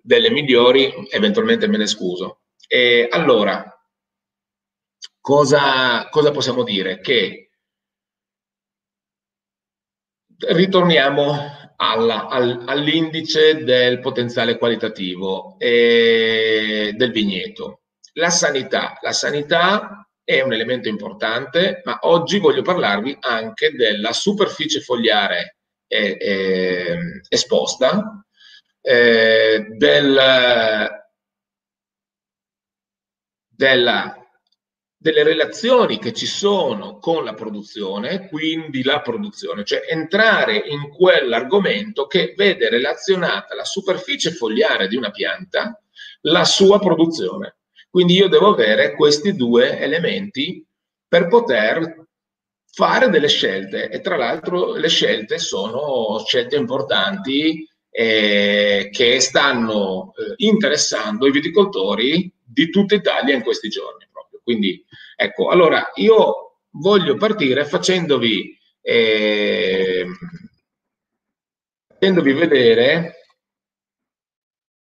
delle 0.00 0.30
migliori, 0.30 0.92
eventualmente 1.10 1.66
me 1.66 1.78
ne 1.78 1.86
scuso. 1.86 2.42
E 2.68 3.08
allora, 3.10 3.64
cosa, 5.20 6.08
cosa 6.08 6.30
possiamo 6.30 6.62
dire? 6.64 7.00
Che 7.00 7.50
ritorniamo 10.48 11.60
alla, 11.76 12.28
al, 12.28 12.64
all'indice 12.66 13.62
del 13.64 14.00
potenziale 14.00 14.58
qualitativo 14.58 15.56
e 15.58 16.92
del 16.94 17.10
vigneto. 17.10 17.82
La 18.14 18.30
sanità. 18.30 18.98
La 19.00 19.12
sanità 19.12 20.06
è 20.22 20.40
un 20.40 20.52
elemento 20.52 20.88
importante, 20.88 21.80
ma 21.84 21.98
oggi 22.02 22.38
voglio 22.38 22.62
parlarvi 22.62 23.16
anche 23.20 23.72
della 23.72 24.12
superficie 24.12 24.80
fogliare 24.80 25.56
eh, 25.88 26.16
eh, 26.20 26.98
esposta, 27.28 28.24
eh, 28.80 29.66
del, 29.68 30.88
della 33.48 34.21
delle 35.02 35.24
relazioni 35.24 35.98
che 35.98 36.12
ci 36.12 36.26
sono 36.26 36.98
con 36.98 37.24
la 37.24 37.34
produzione, 37.34 38.28
quindi 38.28 38.84
la 38.84 39.00
produzione, 39.00 39.64
cioè 39.64 39.82
entrare 39.88 40.56
in 40.56 40.90
quell'argomento 40.90 42.06
che 42.06 42.34
vede 42.36 42.70
relazionata 42.70 43.56
la 43.56 43.64
superficie 43.64 44.30
fogliare 44.30 44.86
di 44.86 44.94
una 44.94 45.10
pianta, 45.10 45.76
la 46.20 46.44
sua 46.44 46.78
produzione. 46.78 47.56
Quindi 47.90 48.14
io 48.14 48.28
devo 48.28 48.52
avere 48.52 48.94
questi 48.94 49.34
due 49.34 49.76
elementi 49.80 50.64
per 51.08 51.26
poter 51.26 52.06
fare 52.72 53.10
delle 53.10 53.28
scelte 53.28 53.90
e 53.90 54.00
tra 54.00 54.16
l'altro 54.16 54.74
le 54.74 54.88
scelte 54.88 55.38
sono 55.38 56.22
scelte 56.24 56.54
importanti 56.54 57.68
eh, 57.90 58.88
che 58.92 59.20
stanno 59.20 60.12
eh, 60.16 60.34
interessando 60.36 61.26
i 61.26 61.32
viticoltori 61.32 62.32
di 62.40 62.70
tutta 62.70 62.94
Italia 62.94 63.34
in 63.34 63.42
questi 63.42 63.68
giorni. 63.68 64.10
Quindi, 64.42 64.84
ecco, 65.16 65.48
allora 65.48 65.90
io 65.94 66.58
voglio 66.70 67.16
partire 67.16 67.64
facendovi, 67.64 68.58
eh, 68.80 70.06
facendovi 71.86 72.32
vedere 72.32 73.14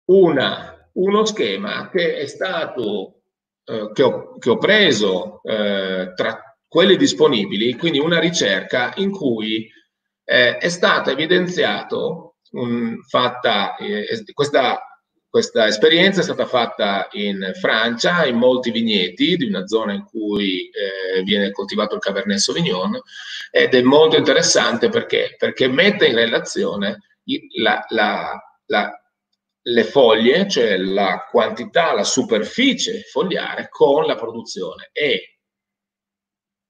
una, 0.06 0.90
uno 0.94 1.24
schema 1.24 1.88
che 1.90 2.16
è 2.16 2.26
stato, 2.26 3.22
eh, 3.64 3.90
che, 3.92 4.02
ho, 4.02 4.38
che, 4.38 4.50
ho, 4.50 4.58
preso 4.58 5.40
eh, 5.42 6.12
tra 6.14 6.56
quelli 6.66 6.96
disponibili, 6.96 7.76
quindi 7.76 7.98
una 7.98 8.18
ricerca 8.18 8.92
in 8.96 9.10
cui 9.10 9.70
eh, 10.24 10.56
è 10.56 10.68
stata 10.68 11.10
evidenziato 11.10 12.36
un, 12.52 13.02
fatta 13.02 13.76
eh, 13.76 14.06
questa 14.32 14.80
questa 15.32 15.66
esperienza 15.66 16.20
è 16.20 16.24
stata 16.24 16.44
fatta 16.44 17.08
in 17.12 17.52
Francia, 17.58 18.26
in 18.26 18.36
molti 18.36 18.70
vigneti 18.70 19.38
di 19.38 19.46
una 19.46 19.66
zona 19.66 19.94
in 19.94 20.04
cui 20.04 20.68
eh, 20.68 21.22
viene 21.22 21.50
coltivato 21.52 21.94
il 21.94 22.02
Cabernet 22.02 22.36
Sauvignon 22.36 23.00
ed 23.50 23.72
è 23.72 23.80
molto 23.80 24.18
interessante 24.18 24.90
perché, 24.90 25.34
perché 25.38 25.68
mette 25.68 26.08
in 26.08 26.16
relazione 26.16 26.98
la, 27.56 27.82
la, 27.88 28.38
la, 28.66 29.02
le 29.62 29.84
foglie, 29.84 30.46
cioè 30.50 30.76
la 30.76 31.26
quantità, 31.30 31.94
la 31.94 32.04
superficie 32.04 33.00
fogliare 33.00 33.68
con 33.70 34.04
la 34.04 34.16
produzione. 34.16 34.90
E 34.92 35.38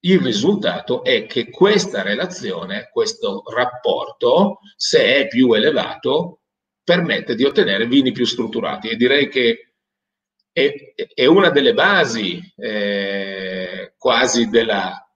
il 0.04 0.20
risultato 0.20 1.02
è 1.02 1.26
che 1.26 1.50
questa 1.50 2.02
relazione, 2.02 2.90
questo 2.92 3.42
rapporto, 3.52 4.60
se 4.76 5.16
è 5.16 5.26
più 5.26 5.52
elevato, 5.52 6.41
permette 6.84 7.34
di 7.34 7.44
ottenere 7.44 7.86
vini 7.86 8.12
più 8.12 8.24
strutturati 8.24 8.88
e 8.88 8.96
direi 8.96 9.28
che 9.28 9.74
è, 10.52 10.94
è 11.14 11.26
una 11.26 11.50
delle 11.50 11.72
basi 11.72 12.40
eh, 12.56 13.94
quasi 13.96 14.48
della, 14.48 15.08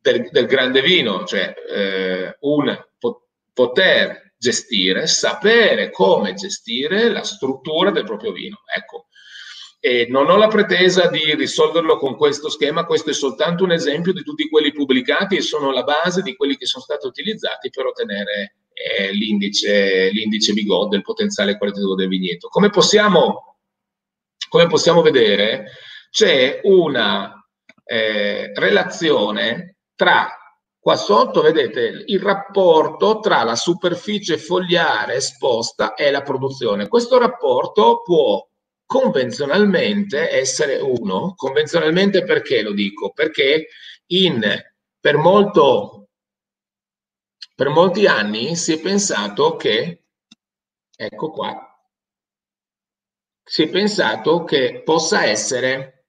del, 0.00 0.28
del, 0.30 0.46
grande 0.46 0.80
vino, 0.80 1.24
cioè 1.24 1.54
eh, 1.70 2.36
un 2.40 2.86
poter 3.52 4.34
gestire, 4.38 5.06
sapere 5.06 5.90
come 5.90 6.32
gestire 6.34 7.10
la 7.10 7.24
struttura 7.24 7.90
del 7.90 8.04
proprio 8.04 8.32
vino. 8.32 8.58
Ecco, 8.74 9.08
e 9.80 10.06
non 10.08 10.30
ho 10.30 10.36
la 10.36 10.48
pretesa 10.48 11.08
di 11.08 11.34
risolverlo 11.34 11.98
con 11.98 12.16
questo 12.16 12.48
schema, 12.48 12.84
questo 12.84 13.10
è 13.10 13.12
soltanto 13.12 13.64
un 13.64 13.72
esempio 13.72 14.12
di 14.12 14.22
tutti 14.22 14.48
quelli 14.48 14.72
pubblicati 14.72 15.36
e 15.36 15.42
sono 15.42 15.70
la 15.72 15.82
base 15.82 16.22
di 16.22 16.34
quelli 16.34 16.56
che 16.56 16.66
sono 16.66 16.82
stati 16.82 17.06
utilizzati 17.06 17.68
per 17.70 17.86
ottenere 17.86 18.57
eh, 18.78 19.12
l'indice, 19.12 20.10
l'indice 20.10 20.52
Bigot 20.52 20.88
del 20.88 21.02
potenziale 21.02 21.56
qualitativo 21.56 21.94
del 21.94 22.08
vigneto. 22.08 22.48
Come 22.48 22.70
possiamo, 22.70 23.56
come 24.48 24.66
possiamo 24.66 25.02
vedere, 25.02 25.66
c'è 26.10 26.60
una 26.62 27.32
eh, 27.84 28.52
relazione 28.54 29.76
tra, 29.94 30.28
qua 30.78 30.96
sotto 30.96 31.42
vedete 31.42 32.04
il 32.06 32.20
rapporto 32.20 33.18
tra 33.20 33.42
la 33.42 33.56
superficie 33.56 34.38
fogliare 34.38 35.14
esposta 35.14 35.94
e 35.94 36.10
la 36.10 36.22
produzione. 36.22 36.88
Questo 36.88 37.18
rapporto 37.18 38.02
può 38.02 38.46
convenzionalmente 38.86 40.30
essere 40.30 40.78
uno, 40.78 41.34
convenzionalmente 41.36 42.24
perché 42.24 42.62
lo 42.62 42.72
dico? 42.72 43.10
Perché 43.12 43.66
in, 44.06 44.40
per 44.98 45.16
molto 45.16 46.07
per 47.58 47.70
molti 47.70 48.06
anni 48.06 48.54
si 48.54 48.72
è 48.74 48.78
pensato 48.78 49.56
che, 49.56 50.04
ecco 50.94 51.30
qua, 51.32 51.60
si 53.42 53.64
è 53.64 53.68
pensato 53.68 54.44
che 54.44 54.82
possa 54.84 55.24
essere 55.24 56.04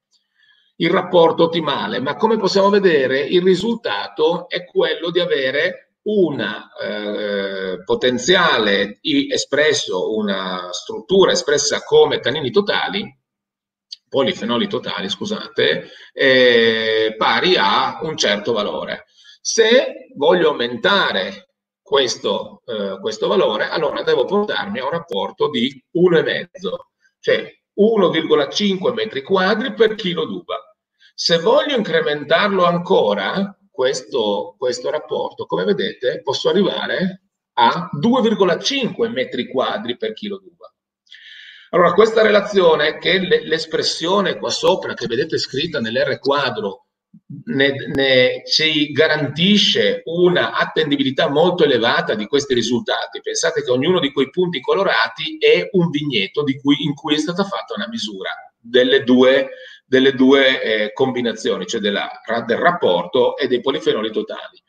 il 0.76 0.90
rapporto 0.90 1.42
ottimale, 1.42 1.98
ma 1.98 2.14
come 2.14 2.36
possiamo 2.36 2.70
vedere 2.70 3.18
il 3.18 3.42
risultato 3.42 4.48
è 4.48 4.64
quello 4.64 5.10
di 5.10 5.18
avere 5.18 5.94
una 6.02 6.70
eh, 6.80 7.82
potenziale 7.82 9.00
espresso, 9.00 10.14
una 10.14 10.68
struttura 10.70 11.32
espressa 11.32 11.82
come 11.82 12.20
tannini 12.20 12.52
totali, 12.52 13.12
polifenoli 14.08 14.68
totali, 14.68 15.08
scusate, 15.08 15.90
eh, 16.12 17.16
pari 17.18 17.56
a 17.56 17.98
un 18.02 18.16
certo 18.16 18.52
valore. 18.52 19.06
Se 19.40 20.08
voglio 20.16 20.50
aumentare 20.50 21.54
questo, 21.80 22.62
eh, 22.66 22.98
questo 23.00 23.26
valore, 23.26 23.68
allora 23.68 24.02
devo 24.02 24.24
portarmi 24.24 24.78
a 24.78 24.84
un 24.84 24.90
rapporto 24.90 25.48
di 25.48 25.82
1,5, 25.92 26.48
cioè 27.18 27.50
1,5 27.74 28.92
metri 28.92 29.22
quadri 29.22 29.72
per 29.72 29.94
chilo 29.94 30.26
d'uva. 30.26 30.56
Se 31.14 31.38
voglio 31.38 31.76
incrementarlo 31.76 32.64
ancora, 32.64 33.58
questo, 33.70 34.54
questo 34.58 34.90
rapporto, 34.90 35.46
come 35.46 35.64
vedete, 35.64 36.20
posso 36.22 36.50
arrivare 36.50 37.22
a 37.54 37.88
2,5 37.98 39.08
metri 39.10 39.48
quadri 39.48 39.96
per 39.96 40.12
chilo 40.12 40.38
d'uva. 40.38 40.72
Allora, 41.70 41.92
questa 41.92 42.22
relazione, 42.22 42.98
che 42.98 43.18
l'espressione 43.18 44.36
qua 44.36 44.50
sopra, 44.50 44.94
che 44.94 45.06
vedete 45.06 45.38
scritta 45.38 45.80
nell'R 45.80 46.18
quadro, 46.18 46.88
ne, 47.46 47.72
ne, 47.94 48.42
ci 48.44 48.90
garantisce 48.92 50.02
una 50.04 50.52
attendibilità 50.52 51.28
molto 51.28 51.64
elevata 51.64 52.14
di 52.14 52.26
questi 52.26 52.54
risultati. 52.54 53.20
Pensate 53.20 53.62
che 53.62 53.70
ognuno 53.70 54.00
di 54.00 54.12
quei 54.12 54.30
punti 54.30 54.60
colorati 54.60 55.36
è 55.38 55.68
un 55.72 55.90
vigneto 55.90 56.42
cui, 56.60 56.82
in 56.84 56.94
cui 56.94 57.14
è 57.14 57.18
stata 57.18 57.44
fatta 57.44 57.74
una 57.76 57.88
misura 57.88 58.30
delle 58.58 59.04
due, 59.04 59.50
delle 59.86 60.12
due 60.14 60.62
eh, 60.62 60.92
combinazioni, 60.92 61.66
cioè 61.66 61.80
della, 61.80 62.10
del 62.46 62.58
rapporto 62.58 63.36
e 63.36 63.46
dei 63.46 63.60
polifenoli 63.60 64.10
totali. 64.10 64.62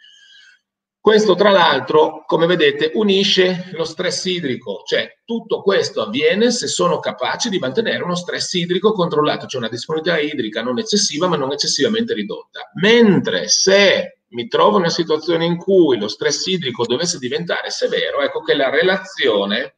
Questo, 1.02 1.34
tra 1.34 1.50
l'altro, 1.50 2.26
come 2.28 2.46
vedete, 2.46 2.92
unisce 2.94 3.72
lo 3.72 3.86
stress 3.86 4.26
idrico, 4.26 4.84
cioè 4.86 5.18
tutto 5.26 5.64
questo 5.64 6.04
avviene 6.04 6.52
se 6.52 6.68
sono 6.68 7.00
capaci 7.00 7.50
di 7.50 7.58
mantenere 7.58 8.04
uno 8.04 8.14
stress 8.14 8.54
idrico 8.54 8.92
controllato, 8.94 9.48
cioè 9.48 9.62
una 9.62 9.70
disponibilità 9.70 10.22
idrica 10.22 10.62
non 10.62 10.78
eccessiva 10.78 11.28
ma 11.28 11.38
non 11.38 11.54
eccessivamente 11.54 12.14
ridotta. 12.14 12.70
Mentre 12.80 13.48
se 13.48 14.20
mi 14.28 14.48
trovo 14.48 14.76
in 14.76 14.84
una 14.84 14.92
situazione 14.92 15.44
in 15.44 15.58
cui 15.58 15.98
lo 15.98 16.08
stress 16.08 16.46
idrico 16.46 16.86
dovesse 16.86 17.18
diventare 17.18 17.72
severo, 17.72 18.22
ecco 18.22 18.44
che 18.44 18.54
la 18.54 18.70
relazione 18.70 19.78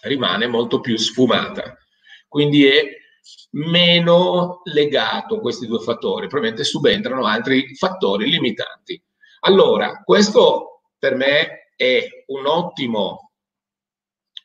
rimane 0.00 0.48
molto 0.48 0.80
più 0.80 0.96
sfumata. 0.96 1.78
Quindi 2.26 2.66
è 2.66 2.82
meno 3.52 4.62
legato 4.64 5.38
questi 5.38 5.68
due 5.68 5.78
fattori, 5.78 6.26
probabilmente 6.26 6.64
subentrano 6.64 7.24
altri 7.24 7.72
fattori 7.76 8.28
limitanti. 8.28 9.00
Allora, 9.46 10.02
questo 10.02 10.82
per 10.98 11.14
me 11.16 11.72
è 11.76 12.24
un 12.28 12.46
ottimo, 12.46 13.32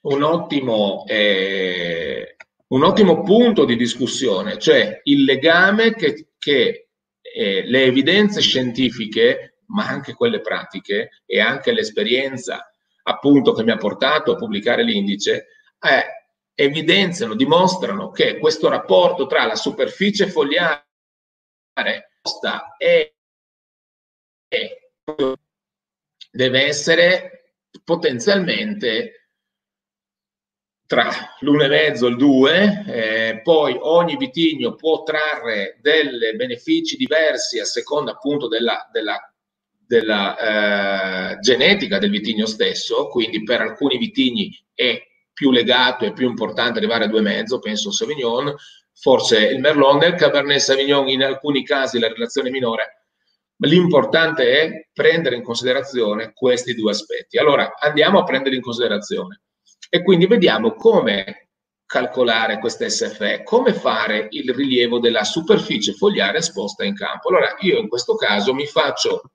un 0.02 0.24
ottimo, 0.24 1.06
eh, 1.08 2.36
un 2.68 2.84
ottimo 2.84 3.22
punto 3.24 3.64
di 3.64 3.78
discussione, 3.78 4.60
cioè 4.60 5.00
il 5.04 5.24
legame 5.24 5.94
che, 5.96 6.32
che 6.38 6.90
eh, 7.22 7.64
le 7.66 7.84
evidenze 7.84 8.42
scientifiche, 8.42 9.60
ma 9.68 9.88
anche 9.88 10.14
quelle 10.14 10.42
pratiche 10.42 11.22
e 11.26 11.40
anche 11.40 11.72
l'esperienza 11.72 12.70
appunto 13.04 13.54
che 13.54 13.64
mi 13.64 13.72
ha 13.72 13.78
portato 13.78 14.34
a 14.34 14.36
pubblicare 14.36 14.84
l'indice, 14.84 15.48
eh, 15.80 16.28
evidenziano, 16.54 17.36
dimostrano 17.36 18.12
che 18.12 18.38
questo 18.38 18.68
rapporto 18.68 19.28
tra 19.28 19.46
la 19.46 19.56
superficie 19.56 20.28
fogliare 20.28 20.84
e, 22.78 23.14
deve 26.32 26.66
essere 26.66 27.56
potenzialmente 27.84 29.14
tra 30.90 31.08
l'1,5 31.42 32.04
e 32.04 32.08
il 32.08 32.16
2, 32.16 32.84
eh, 32.88 33.42
poi 33.44 33.78
ogni 33.80 34.18
vitigno 34.18 34.74
può 34.74 35.04
trarre 35.04 35.78
dei 35.82 36.36
benefici 36.36 36.98
diversi 36.98 37.60
a 37.60 37.64
seconda 37.64 38.14
appunto 38.14 38.48
della, 38.48 38.90
della, 38.92 39.20
della 39.86 41.34
eh, 41.34 41.40
genetica 41.42 42.00
del 42.00 42.10
vitigno 42.10 42.48
stesso, 42.48 43.08
quindi 43.10 43.44
per 43.44 43.62
alcuni 43.62 44.00
vitigni 44.00 44.52
è 44.74 45.00
più 45.32 45.52
legato 45.52 46.06
e 46.06 46.14
più 46.14 46.28
importante 46.28 46.80
arrivare 46.80 47.06
a 47.06 47.08
2,5, 47.08 47.60
penso 47.60 47.92
Sauvignon, 47.92 48.56
forse 48.94 49.46
il 49.46 49.60
Merlot, 49.60 50.02
nel 50.02 50.16
Cabernet 50.16 50.58
Sauvignon 50.58 51.08
in 51.08 51.22
alcuni 51.22 51.64
casi 51.64 52.00
la 52.00 52.08
relazione 52.08 52.50
è 52.50 52.52
minore, 52.52 52.99
l'importante 53.62 54.62
è 54.62 54.88
prendere 54.94 55.36
in 55.36 55.44
considerazione 55.44 56.32
questi 56.34 56.74
due 56.76 56.92
aspetti. 56.92 57.38
Allora 57.38 57.74
andiamo 57.80 58.20
a 58.20 58.24
prendere 58.24 58.56
in 58.56 58.62
considerazione 58.62 59.42
e 59.90 60.04
quindi 60.04 60.28
vediamo 60.28 60.74
come 60.76 61.50
calcolare 61.86 62.60
queste 62.60 62.90
SFE, 62.90 63.42
come 63.44 63.74
fare 63.74 64.28
il 64.30 64.54
rilievo 64.54 65.00
della 65.00 65.24
superficie 65.24 65.94
fogliare 65.94 66.38
esposta 66.38 66.84
in 66.84 66.94
campo. 66.94 67.30
Allora 67.30 67.56
io 67.62 67.80
in 67.80 67.88
questo 67.88 68.16
caso 68.16 68.54
mi 68.54 68.68
faccio 68.68 69.32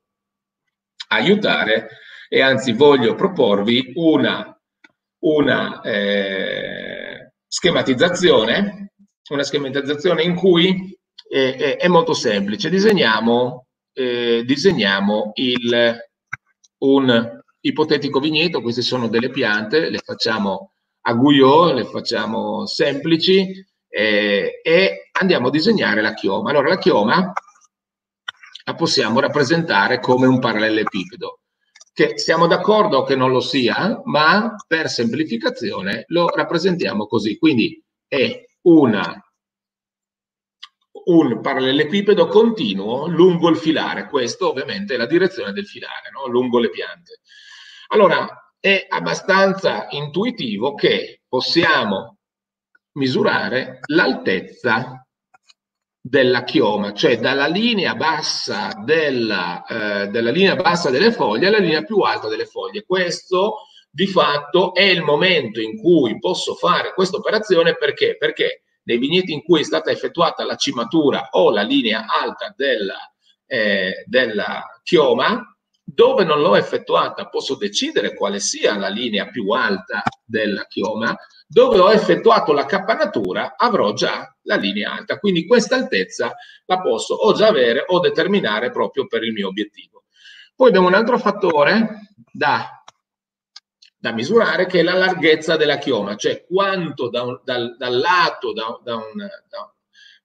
aiutare 1.09 1.89
e 2.29 2.41
anzi 2.41 2.73
voglio 2.73 3.15
proporvi 3.15 3.93
una, 3.97 4.57
una 5.25 5.81
eh, 5.83 7.33
schematizzazione, 7.47 8.93
una 9.31 9.43
schematizzazione 9.43 10.23
in 10.23 10.35
cui 10.37 10.97
eh, 11.29 11.77
è 11.77 11.89
molto 11.89 12.15
semplice. 12.15 12.71
Disegniamo, 12.71 13.64
eh, 13.95 14.43
disegniamo 14.45 15.33
il, 15.35 15.97
un 16.79 17.41
ipotetico 17.61 18.21
vigneto, 18.21 18.61
queste 18.61 18.83
sono 18.83 19.09
delle 19.09 19.31
piante, 19.31 19.89
le 19.89 19.99
facciamo 19.99 20.73
a 21.07 21.15
Guyot, 21.15 21.75
le 21.75 21.85
facciamo 21.85 22.67
semplici 22.67 23.65
eh, 23.89 24.61
e 24.63 25.11
andiamo 25.13 25.49
a 25.49 25.51
disegnare 25.51 26.03
la 26.03 26.15
chioma. 26.15 26.51
Allora 26.51 26.69
la 26.69 26.79
chioma 26.79 27.33
la 28.67 28.75
possiamo 28.75 29.21
rappresentare 29.21 30.01
come 30.01 30.27
un 30.27 30.39
parallelepipedo, 30.39 31.41
che 31.93 32.19
siamo 32.19 32.47
d'accordo 32.47 33.03
che 33.05 33.15
non 33.15 33.31
lo 33.31 33.41
sia, 33.41 34.01
ma 34.05 34.55
per 34.67 34.89
semplificazione 34.89 36.05
lo 36.09 36.29
rappresentiamo 36.29 37.07
così. 37.07 37.39
Quindi 37.39 37.83
è 38.09 38.45
una, 38.63 39.23
un 41.07 41.41
parallelepipedo 41.41 42.27
continuo 42.29 43.07
lungo 43.07 43.49
il 43.49 43.57
filare, 43.57 44.09
questo 44.09 44.51
ovviamente 44.51 44.95
è 44.95 44.97
la 44.97 45.07
direzione 45.07 45.53
del 45.53 45.67
filare, 45.67 46.11
no? 46.13 46.27
lungo 46.27 46.59
le 46.59 46.71
piante. 46.71 47.21
Allora, 47.89 48.53
è 48.59 48.87
abbastanza 48.89 49.87
intuitivo 49.91 50.75
che 50.75 51.21
possiamo 51.29 52.19
misurare 52.93 53.81
l'altezza 53.89 55.07
della 56.01 56.45
chioma, 56.45 56.93
cioè 56.93 57.19
dalla 57.19 57.47
linea 57.47 57.95
bassa, 57.95 58.71
della, 58.85 59.65
eh, 59.65 60.09
della 60.09 60.31
linea 60.31 60.57
bassa 60.57 60.91
delle 60.91 61.13
foglie 61.13 61.49
alla 61.49 61.59
linea 61.59 61.83
più 61.83 61.99
alta 62.01 62.29
delle 62.29 62.47
foglie. 62.47 62.85
Questo 62.85 63.67
di 63.91 64.07
fatto 64.07 64.75
è 64.75 64.83
il 64.83 65.03
momento 65.03 65.61
in 65.61 65.79
cui 65.79 66.19
posso 66.19 66.55
fare 66.55 66.93
questa 66.95 67.17
operazione 67.17 67.77
perché? 67.77 68.17
Perché 68.17 68.64
nei 68.85 68.99
vigneti 68.99 69.33
in 69.33 69.43
cui 69.43 69.61
è 69.61 69.65
stata 69.65 69.91
effettuata 69.91 70.45
la 70.45 70.57
cimatura 70.57 71.29
o 71.33 71.51
la 71.51 71.63
linea 71.63 72.07
alta 72.07 72.53
della, 72.57 72.99
eh, 73.47 74.05
della 74.07 74.81
chioma, 74.83 75.55
dove 75.87 76.25
non 76.25 76.41
l'ho 76.41 76.57
effettuata 76.57 77.29
posso 77.29 77.57
decidere 77.57 78.15
quale 78.15 78.41
sia 78.41 78.77
la 78.77 78.89
linea 78.89 79.27
più 79.29 79.51
alta 79.51 80.03
della 80.25 80.65
chioma, 80.67 81.15
dove 81.47 81.79
ho 81.79 81.93
effettuato 81.93 82.53
la 82.53 82.65
cappanatura 82.65 83.55
avrò 83.57 83.93
già 83.93 84.35
la 84.43 84.57
linea 84.57 84.93
alta, 84.93 85.19
quindi 85.19 85.47
questa 85.47 85.77
altezza 85.77 86.35
la 86.65 86.81
posso 86.81 87.15
o 87.15 87.33
già 87.35 87.49
avere 87.49 87.85
o 87.87 88.01
determinare 88.01 88.71
proprio 88.71 89.07
per 89.07 89.23
il 89.25 89.33
mio 89.33 89.49
obiettivo. 89.49 90.05
Poi 90.57 90.69
abbiamo 90.69 90.87
un 90.87 90.95
altro 90.95 91.19
fattore 91.19 92.13
da, 92.33 92.84
da 94.05 94.13
misurare 94.13 94.67
che 94.67 94.81
è 94.81 94.83
la 94.83 94.93
larghezza 94.93 95.57
della 95.57 95.79
chioma, 95.79 96.15
cioè 96.17 96.45
quanto 96.47 97.09
da 97.09 97.23
un, 97.23 97.41
dal, 97.43 97.75
dal, 97.79 97.99
lato, 97.99 98.53
da, 98.53 98.79
da 98.85 98.97
un, 98.97 99.17
da 99.17 99.75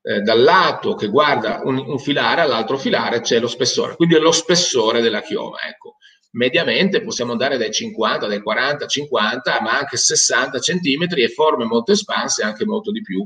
eh, 0.02 0.20
dal 0.20 0.42
lato 0.42 0.96
che 0.96 1.08
guarda 1.08 1.62
un, 1.64 1.78
un 1.78 1.98
filare 1.98 2.42
all'altro 2.42 2.78
filare 2.78 3.22
c'è 3.22 3.40
lo 3.40 3.48
spessore, 3.48 3.96
quindi 3.96 4.16
è 4.16 4.20
lo 4.20 4.34
spessore 4.34 5.00
della 5.00 5.22
chioma. 5.22 5.60
Ecco. 5.62 5.96
Mediamente 6.32 7.02
possiamo 7.02 7.32
andare 7.32 7.58
dai 7.58 7.72
50, 7.72 8.28
dai 8.28 8.42
40, 8.42 8.86
50, 8.86 9.62
ma 9.62 9.78
anche 9.78 9.96
60 9.96 10.60
centimetri 10.60 11.24
e 11.24 11.30
forme 11.30 11.64
molto 11.64 11.94
espanse 11.94 12.44
anche 12.44 12.66
molto 12.66 12.92
di 12.92 13.02
più. 13.02 13.26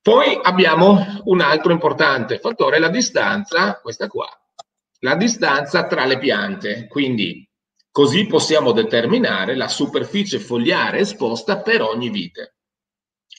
Poi 0.00 0.38
abbiamo 0.42 1.20
un 1.24 1.42
altro 1.42 1.72
importante 1.72 2.38
fattore, 2.38 2.78
la 2.78 2.88
distanza, 2.88 3.78
questa 3.82 4.08
qua, 4.08 4.28
la 5.00 5.14
distanza 5.14 5.86
tra 5.86 6.06
le 6.06 6.16
piante, 6.16 6.86
quindi 6.88 7.46
così 7.94 8.26
possiamo 8.26 8.72
determinare 8.72 9.54
la 9.54 9.68
superficie 9.68 10.40
fogliare 10.40 10.98
esposta 10.98 11.62
per 11.62 11.80
ogni 11.80 12.10
vite. 12.10 12.56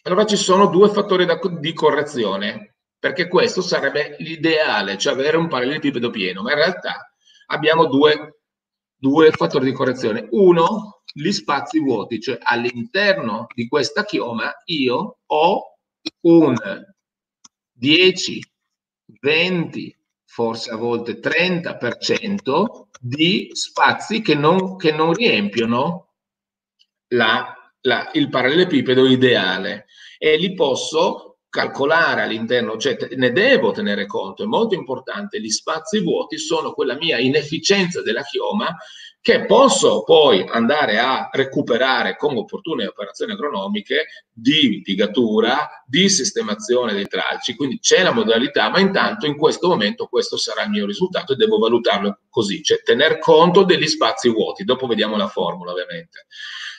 Allora 0.03 0.25
ci 0.25 0.37
sono 0.37 0.67
due 0.67 0.87
fattori 0.87 1.25
da, 1.25 1.37
di 1.59 1.73
correzione, 1.73 2.77
perché 2.97 3.27
questo 3.27 3.61
sarebbe 3.61 4.15
l'ideale, 4.19 4.97
cioè 4.97 5.11
avere 5.11 5.35
un 5.35 5.49
parallelepipedo 5.49 6.09
pieno, 6.09 6.41
ma 6.41 6.51
in 6.51 6.57
realtà 6.59 7.13
abbiamo 7.47 7.87
due, 7.87 8.43
due 8.95 9.29
fattori 9.31 9.65
di 9.65 9.73
correzione. 9.73 10.25
Uno, 10.31 11.01
gli 11.11 11.31
spazi 11.33 11.81
vuoti, 11.81 12.21
cioè 12.21 12.37
all'interno 12.41 13.47
di 13.53 13.67
questa 13.67 14.05
chioma 14.05 14.53
io 14.67 15.17
ho 15.25 15.77
un 16.21 16.55
10, 17.73 18.51
20, 19.19 19.97
forse 20.35 20.69
a 20.71 20.75
volte 20.75 21.19
30% 21.19 22.87
di 22.99 23.49
spazi 23.53 24.21
che 24.21 24.35
non, 24.35 24.75
che 24.75 24.91
non 24.91 25.13
riempiono 25.13 26.09
la 27.09 27.55
la, 27.85 28.09
il 28.13 28.29
parallelepipedo 28.29 29.07
ideale. 29.07 29.85
E 30.17 30.37
li 30.37 30.53
posso 30.53 31.39
calcolare 31.49 32.23
all'interno, 32.23 32.77
cioè 32.77 32.97
ne 33.15 33.31
devo 33.31 33.71
tenere 33.71 34.05
conto, 34.05 34.43
è 34.43 34.45
molto 34.45 34.75
importante, 34.75 35.39
gli 35.39 35.49
spazi 35.49 36.01
vuoti 36.01 36.37
sono 36.37 36.73
quella 36.73 36.95
mia 36.95 37.17
inefficienza 37.17 38.01
della 38.01 38.23
chioma 38.23 38.75
che 39.25 39.47
posso 39.47 40.03
poi 40.03 40.45
andare 40.47 40.99
a 40.99 41.29
recuperare 41.31 42.15
con 42.15 42.37
opportune 42.37 42.85
operazioni 42.85 43.31
agronomiche 43.31 44.05
di 44.31 44.81
pigatura, 44.83 45.83
di 45.87 46.09
sistemazione 46.09 46.93
dei 46.93 47.07
tralci, 47.07 47.55
quindi 47.55 47.79
c'è 47.79 48.03
la 48.03 48.13
modalità, 48.13 48.69
ma 48.69 48.77
intanto 48.77 49.25
in 49.25 49.35
questo 49.35 49.67
momento 49.67 50.05
questo 50.05 50.37
sarà 50.37 50.61
il 50.65 50.69
mio 50.69 50.85
risultato 50.85 51.33
e 51.33 51.37
devo 51.37 51.57
valutarlo 51.57 52.19
così, 52.29 52.61
cioè 52.61 52.83
tener 52.83 53.17
conto 53.17 53.63
degli 53.63 53.87
spazi 53.87 54.29
vuoti, 54.29 54.63
dopo 54.63 54.85
vediamo 54.85 55.17
la 55.17 55.27
formula 55.27 55.71
ovviamente. 55.71 56.27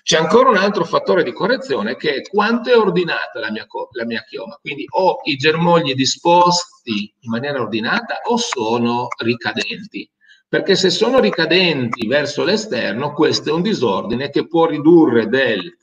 C'è 0.05 0.19
ancora 0.19 0.49
un 0.49 0.57
altro 0.57 0.85
fattore 0.85 1.25
di 1.25 1.33
correzione 1.33 1.97
che 1.97 2.15
è 2.15 2.23
quanto 2.23 2.71
è 2.71 2.79
ordinata 2.79 3.41
la 3.41 3.51
mia, 3.51 3.67
la 3.91 4.05
mia 4.05 4.23
chioma. 4.23 4.57
Quindi 4.61 4.85
ho 4.89 5.19
i 5.25 5.35
germogli 5.35 5.95
disposti 5.95 7.13
in 7.23 7.31
maniera 7.31 7.61
ordinata 7.61 8.21
o 8.23 8.37
sono 8.37 9.09
ricadenti. 9.21 10.09
Perché 10.49 10.77
se 10.77 10.91
sono 10.91 11.19
ricadenti 11.19 12.07
verso 12.07 12.45
l'esterno, 12.45 13.13
questo 13.13 13.51
è 13.51 13.53
un 13.53 13.63
disordine 13.63 14.31
che 14.31 14.47
può 14.47 14.67
ridurre 14.67 15.27
del 15.27 15.77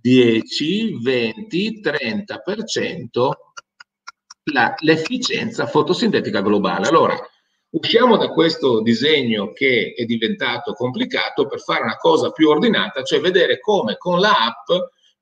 10, 0.00 0.98
20, 1.02 1.80
30% 1.82 3.30
l'efficienza 4.80 5.66
fotosintetica 5.66 6.42
globale. 6.42 6.86
Allora, 6.86 7.16
usciamo 7.70 8.16
da 8.16 8.28
questo 8.28 8.82
disegno 8.82 9.52
che 9.52 9.94
è 9.96 10.04
diventato 10.04 10.74
complicato 10.74 11.46
per 11.46 11.60
fare 11.60 11.82
una 11.82 11.96
cosa 11.96 12.30
più 12.30 12.48
ordinata, 12.48 13.02
cioè 13.02 13.20
vedere 13.20 13.58
come 13.58 13.96
con 13.96 14.20
l'app 14.20 14.68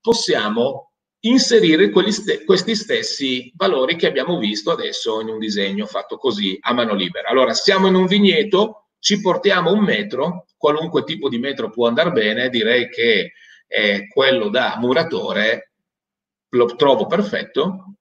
possiamo 0.00 0.90
inserire 1.24 1.92
st 2.10 2.44
questi 2.44 2.74
stessi 2.74 3.52
valori 3.54 3.94
che 3.94 4.08
abbiamo 4.08 4.38
visto 4.38 4.72
adesso 4.72 5.20
in 5.20 5.28
un 5.28 5.38
disegno 5.38 5.86
fatto 5.86 6.16
così 6.16 6.58
a 6.60 6.72
mano 6.72 6.94
libera. 6.94 7.28
Allora, 7.28 7.54
siamo 7.54 7.86
in 7.86 7.94
un 7.94 8.06
vigneto, 8.06 8.81
ci 9.02 9.20
portiamo 9.20 9.72
un 9.72 9.82
metro, 9.82 10.46
qualunque 10.56 11.02
tipo 11.02 11.28
di 11.28 11.38
metro 11.38 11.70
può 11.70 11.88
andare 11.88 12.12
bene, 12.12 12.48
direi 12.48 12.88
che 12.88 13.32
eh, 13.66 14.06
quello 14.06 14.48
da 14.48 14.76
muratore 14.78 15.72
lo 16.50 16.76
trovo 16.76 17.06
perfetto, 17.06 17.96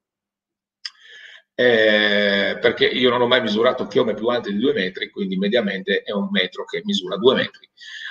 eh, 1.56 2.56
perché 2.62 2.86
io 2.86 3.10
non 3.10 3.22
ho 3.22 3.26
mai 3.26 3.42
misurato 3.42 3.88
chiome 3.88 4.14
più 4.14 4.28
alte 4.28 4.52
di 4.52 4.60
due 4.60 4.74
metri, 4.74 5.10
quindi 5.10 5.38
mediamente 5.38 6.04
è 6.04 6.12
un 6.12 6.28
metro 6.30 6.66
che 6.66 6.84
misura 6.84 7.18
due 7.18 7.34
metri. 7.34 7.68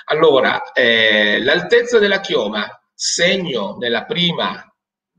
Allora, 0.07 0.73
eh, 0.73 1.41
l'altezza 1.41 1.97
della 1.97 2.19
chioma, 2.19 2.67
segno 2.93 3.77
nella 3.79 4.03
prima 4.03 4.69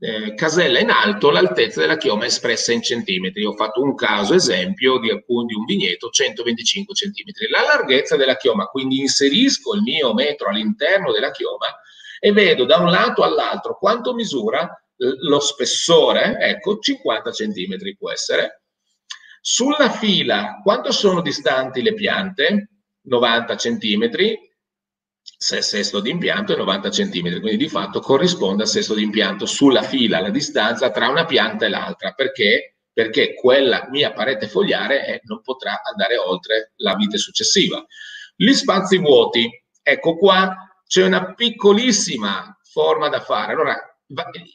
eh, 0.03 0.33
casella 0.33 0.79
in 0.79 0.89
alto 0.89 1.31
l'altezza 1.31 1.79
della 1.79 1.95
chioma 1.95 2.25
espressa 2.25 2.73
in 2.73 2.81
centimetri. 2.81 3.45
Ho 3.45 3.53
fatto 3.53 3.81
un 3.81 3.95
caso 3.95 4.33
esempio 4.33 4.99
di, 4.99 5.07
di 5.07 5.53
un 5.53 5.63
vigneto 5.65 6.09
125 6.09 6.93
centimetri. 6.93 7.47
La 7.47 7.61
larghezza 7.61 8.17
della 8.17 8.35
chioma, 8.35 8.65
quindi 8.65 8.99
inserisco 8.99 9.75
il 9.75 9.81
mio 9.81 10.13
metro 10.13 10.49
all'interno 10.49 11.13
della 11.13 11.31
chioma 11.31 11.67
e 12.19 12.33
vedo 12.33 12.65
da 12.65 12.79
un 12.79 12.89
lato 12.89 13.23
all'altro 13.23 13.77
quanto 13.77 14.13
misura 14.13 14.69
lo 14.97 15.39
spessore, 15.39 16.37
ecco 16.37 16.79
50 16.79 17.31
centimetri 17.31 17.95
può 17.95 18.11
essere. 18.11 18.63
Sulla 19.39 19.89
fila 19.89 20.59
quanto 20.61 20.91
sono 20.91 21.21
distanti 21.21 21.81
le 21.81 21.93
piante? 21.93 22.69
90 23.03 23.55
centimetri 23.55 24.37
sesto 25.43 25.99
di 25.99 26.09
impianto 26.09 26.53
è 26.53 26.57
90 26.57 26.89
cm, 26.89 27.39
quindi 27.39 27.57
di 27.57 27.69
fatto 27.69 27.99
corrisponde 27.99 28.63
al 28.63 28.69
sesto 28.69 28.93
di 28.93 29.03
impianto 29.03 29.45
sulla 29.45 29.81
fila, 29.81 30.21
la 30.21 30.29
distanza 30.29 30.89
tra 30.89 31.09
una 31.09 31.25
pianta 31.25 31.65
e 31.65 31.69
l'altra, 31.69 32.11
perché? 32.11 32.77
Perché 32.93 33.33
quella 33.33 33.87
mia 33.89 34.13
parete 34.13 34.47
fogliare 34.47 35.21
non 35.23 35.41
potrà 35.41 35.81
andare 35.83 36.17
oltre 36.17 36.71
la 36.77 36.95
vite 36.95 37.17
successiva. 37.17 37.83
Gli 38.35 38.53
spazi 38.53 38.97
vuoti, 38.97 39.49
ecco 39.81 40.15
qua 40.15 40.55
c'è 40.85 41.03
una 41.03 41.33
piccolissima 41.33 42.57
forma 42.61 43.09
da 43.09 43.19
fare. 43.19 43.53
Allora, 43.53 43.77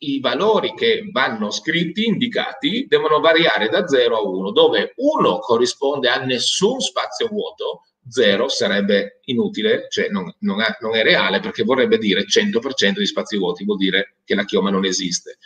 i 0.01 0.21
valori 0.21 0.73
che 0.75 1.09
vanno 1.11 1.51
scritti, 1.51 2.05
indicati, 2.07 2.87
devono 2.87 3.19
variare 3.19 3.69
da 3.69 3.89
0 3.89 4.17
a 4.17 4.23
1, 4.23 4.53
dove 4.53 4.93
1 4.97 5.39
corrisponde 5.39 6.09
a 6.09 6.23
nessun 6.23 6.81
spazio 6.81 7.27
vuoto, 7.29 7.83
0 8.09 8.49
sarebbe 8.49 9.21
inutile, 9.25 9.87
cioè 9.89 10.09
non, 10.09 10.33
non, 10.41 10.61
è, 10.61 10.77
non, 10.81 10.97
è, 10.97 11.03
reale 11.03 11.41
perché 11.41 11.63
vorrebbe 11.63 11.99
dire 11.99 12.25
100% 12.27 12.99
di 12.99 13.07
spazi 13.07 13.37
vuoti, 13.37 13.65
vuol 13.65 13.79
dire 13.79 14.17
che 14.25 14.35
la 14.35 14.45
chioma 14.45 14.71
non 14.71 14.85
esiste. 14.85 15.39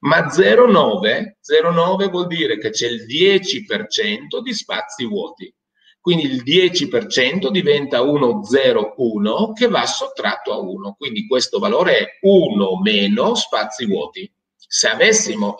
Ma 0.00 0.26
0,9, 0.26 1.36
0,9 1.40 2.10
vuol 2.10 2.26
dire 2.26 2.58
che 2.58 2.70
c'è 2.70 2.88
il 2.88 3.06
10% 3.06 4.40
di 4.42 4.52
spazi 4.52 5.06
vuoti. 5.06 5.52
Quindi 6.00 6.24
il 6.26 6.42
10% 6.44 7.50
diventa 7.50 8.00
1,01 8.02 9.52
che 9.54 9.66
va 9.66 9.86
sottratto 9.86 10.52
a 10.52 10.58
1. 10.58 10.94
Quindi 10.96 11.26
questo 11.26 11.58
valore 11.58 11.98
è 11.98 12.06
1 12.20 12.80
meno 12.80 13.34
spazi 13.34 13.86
vuoti. 13.86 14.32
Se 14.56 14.88
avessimo, 14.88 15.56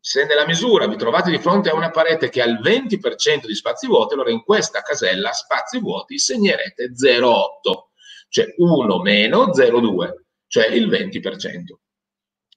se 0.00 0.24
nella 0.24 0.46
misura 0.46 0.86
vi 0.86 0.96
trovate 0.96 1.30
di 1.30 1.38
fronte 1.38 1.68
a 1.68 1.74
una 1.74 1.90
parete 1.90 2.30
che 2.30 2.40
ha 2.40 2.46
il 2.46 2.58
20% 2.60 3.46
di 3.46 3.54
spazi 3.54 3.86
vuoti, 3.86 4.14
allora 4.14 4.30
in 4.30 4.42
questa 4.42 4.80
casella 4.80 5.32
spazi 5.32 5.78
vuoti 5.78 6.18
segnerete 6.18 6.92
0,8, 6.92 7.42
cioè 8.30 8.54
1 8.56 8.98
meno 9.02 9.48
0,2, 9.48 10.12
cioè 10.46 10.66
il 10.68 10.88
20%. 10.88 11.50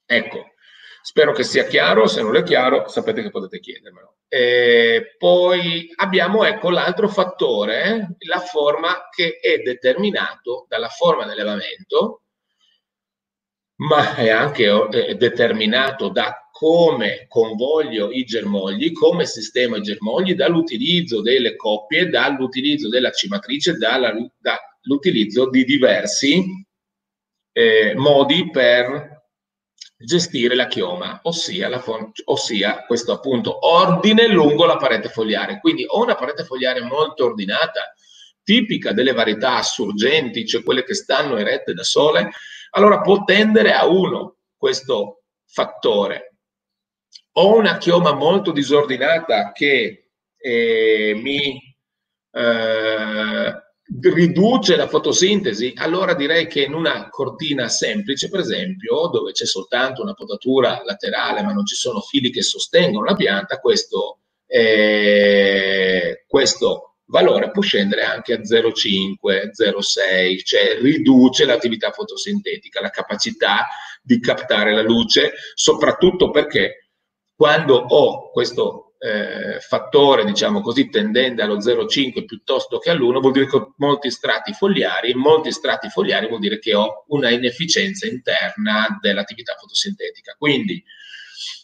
Ecco, 0.06 0.54
spero 1.02 1.34
che 1.34 1.44
sia 1.44 1.66
chiaro, 1.66 2.08
se 2.08 2.22
non 2.22 2.36
è 2.38 2.44
chiaro 2.44 2.88
sapete 2.88 3.22
che 3.22 3.30
potete 3.30 3.60
chiedermelo. 3.60 4.18
E 4.30 5.16
poi 5.18 5.92
abbiamo 5.98 6.46
ecco 6.46 6.70
l'altro 6.70 7.10
fattore, 7.10 8.16
la 8.20 8.40
forma 8.40 9.10
che 9.12 9.38
è 9.40 9.58
determinato 9.58 10.66
dalla 10.70 10.90
forma 10.90 11.26
dell'elevamento, 11.26 12.22
ma 13.76 14.16
è 14.16 14.30
anche 14.30 14.88
determinato 15.18 16.08
da 16.10 16.43
come 16.64 17.26
convoglio 17.28 18.10
i 18.10 18.24
germogli, 18.24 18.94
come 18.94 19.26
sistema 19.26 19.76
i 19.76 19.82
germogli, 19.82 20.34
dall'utilizzo 20.34 21.22
delle 21.22 21.58
coppie, 21.58 22.08
dall'utilizzo 22.08 22.88
della 22.88 23.12
cimatrice, 23.12 23.74
dall'utilizzo 23.74 25.50
di 25.50 25.66
diversi 25.66 26.66
eh, 27.52 27.94
modi 27.98 28.50
per 28.50 29.24
gestire 29.98 30.56
la 30.56 30.68
chioma, 30.68 31.20
ossia, 31.24 31.68
la 31.68 31.84
ossia 32.24 32.86
questo 32.86 33.12
appunto 33.12 33.68
ordine 33.68 34.30
lungo 34.30 34.66
la 34.66 34.78
parete 34.78 35.10
fogliare. 35.10 35.60
Quindi 35.60 35.84
ho 35.86 36.02
una 36.02 36.16
parete 36.16 36.46
fogliare 36.46 36.80
molto 36.80 37.26
ordinata, 37.26 37.94
tipica 38.42 38.94
delle 38.94 39.12
varietà 39.12 39.58
assurgenti, 39.58 40.46
cioè 40.46 40.64
quelle 40.64 40.86
che 40.86 40.94
stanno 40.94 41.36
erette 41.36 41.74
da 41.74 41.84
sole, 41.84 42.30
allora 42.70 43.02
può 43.02 43.26
tendere 43.26 43.74
a 43.74 43.86
uno 43.86 44.38
questo 44.56 45.24
fattore 45.46 46.33
ho 47.34 47.56
una 47.56 47.78
chioma 47.78 48.14
molto 48.14 48.52
disordinata 48.52 49.52
che 49.52 50.12
eh, 50.38 51.14
mi 51.16 51.60
eh, 52.32 53.64
riduce 54.02 54.76
la 54.76 54.88
fotosintesi, 54.88 55.74
allora 55.78 56.14
direi 56.14 56.48
che 56.48 56.64
in 56.64 56.74
una 56.74 57.10
cortina 57.10 57.68
semplice, 57.68 58.30
per 58.30 58.42
esempio, 58.42 59.08
dove 59.08 59.32
c'è 59.32 59.46
soltanto 59.46 60.02
una 60.02 60.14
potatura 60.14 60.82
laterale 60.84 61.42
ma 61.42 61.54
non 61.54 61.66
ci 61.66 61.76
sono 61.76 62.02
fili 62.02 62.32
che 62.32 62.42
sostengono 62.42 63.06
la 63.06 63.16
pianta, 63.16 63.60
questo, 63.60 64.20
eh, 64.46 66.24
questo 66.28 66.96
valore 67.06 67.52
può 67.52 67.62
scendere 67.62 68.04
anche 68.04 68.34
a 68.34 68.40
0,5, 68.40 69.52
0,6, 69.52 70.44
cioè 70.44 70.80
riduce 70.80 71.46
l'attività 71.46 71.92
fotosintetica, 71.92 72.82
la 72.82 72.90
capacità 72.90 73.68
di 74.02 74.20
captare 74.20 74.74
la 74.74 74.82
luce, 74.82 75.34
soprattutto 75.54 76.32
perché 76.32 76.83
quando 77.44 77.76
ho 77.76 78.32
questo 78.32 78.94
eh, 79.00 79.60
fattore, 79.60 80.24
diciamo 80.24 80.62
così, 80.62 80.88
tendente 80.88 81.42
allo 81.42 81.58
0,5 81.58 82.24
piuttosto 82.24 82.78
che 82.78 82.90
all'1, 82.90 83.20
vuol 83.20 83.34
dire 83.34 83.48
che 83.48 83.58
ho 83.58 83.74
molti 83.80 84.10
strati 84.12 84.54
fogliari, 84.54 85.14
molti 85.14 85.52
strati 85.52 85.90
fogliari 85.90 86.30
vuol 86.30 86.40
dire 86.40 86.58
che 86.58 86.74
ho 86.74 87.04
una 87.08 87.32
inefficienza 87.32 88.08
interna 88.08 88.98
dell'attività 89.02 89.58
fotosintetica. 89.60 90.36
Quindi, 90.38 90.82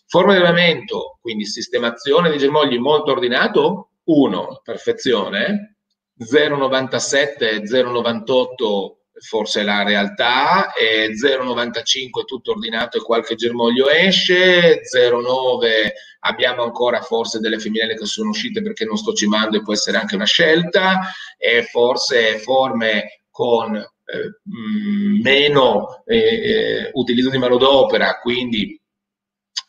forma 0.05 0.33
di 0.33 0.41
elemento, 0.41 1.17
quindi 1.21 1.45
sistemazione 1.45 2.27
dei 2.27 2.39
germogli 2.39 2.77
molto 2.77 3.11
ordinato, 3.11 3.91
1, 4.03 4.59
perfezione, 4.61 5.77
0,97, 6.19 7.63
0,98 7.63 8.98
forse 9.19 9.63
la 9.63 9.83
realtà, 9.83 10.73
e 10.73 11.09
0,95 11.13 12.25
tutto 12.25 12.51
ordinato 12.51 12.97
e 12.97 13.01
qualche 13.01 13.35
germoglio 13.35 13.89
esce, 13.89 14.81
0,9 14.81 15.89
abbiamo 16.21 16.63
ancora 16.63 17.01
forse 17.01 17.39
delle 17.39 17.59
femminelle 17.59 17.95
che 17.95 18.05
sono 18.05 18.29
uscite 18.29 18.61
perché 18.61 18.85
non 18.85 18.97
sto 18.97 19.13
cimando 19.13 19.57
e 19.57 19.61
può 19.61 19.73
essere 19.73 19.97
anche 19.97 20.15
una 20.15 20.25
scelta, 20.25 20.99
e 21.37 21.63
forse 21.63 22.39
forme 22.39 23.23
con 23.29 23.75
eh, 23.75 24.39
mm, 24.49 25.21
meno 25.21 26.03
eh, 26.05 26.17
eh, 26.17 26.89
utilizzo 26.93 27.29
di 27.29 27.37
manodopera, 27.37 28.19
quindi 28.19 28.79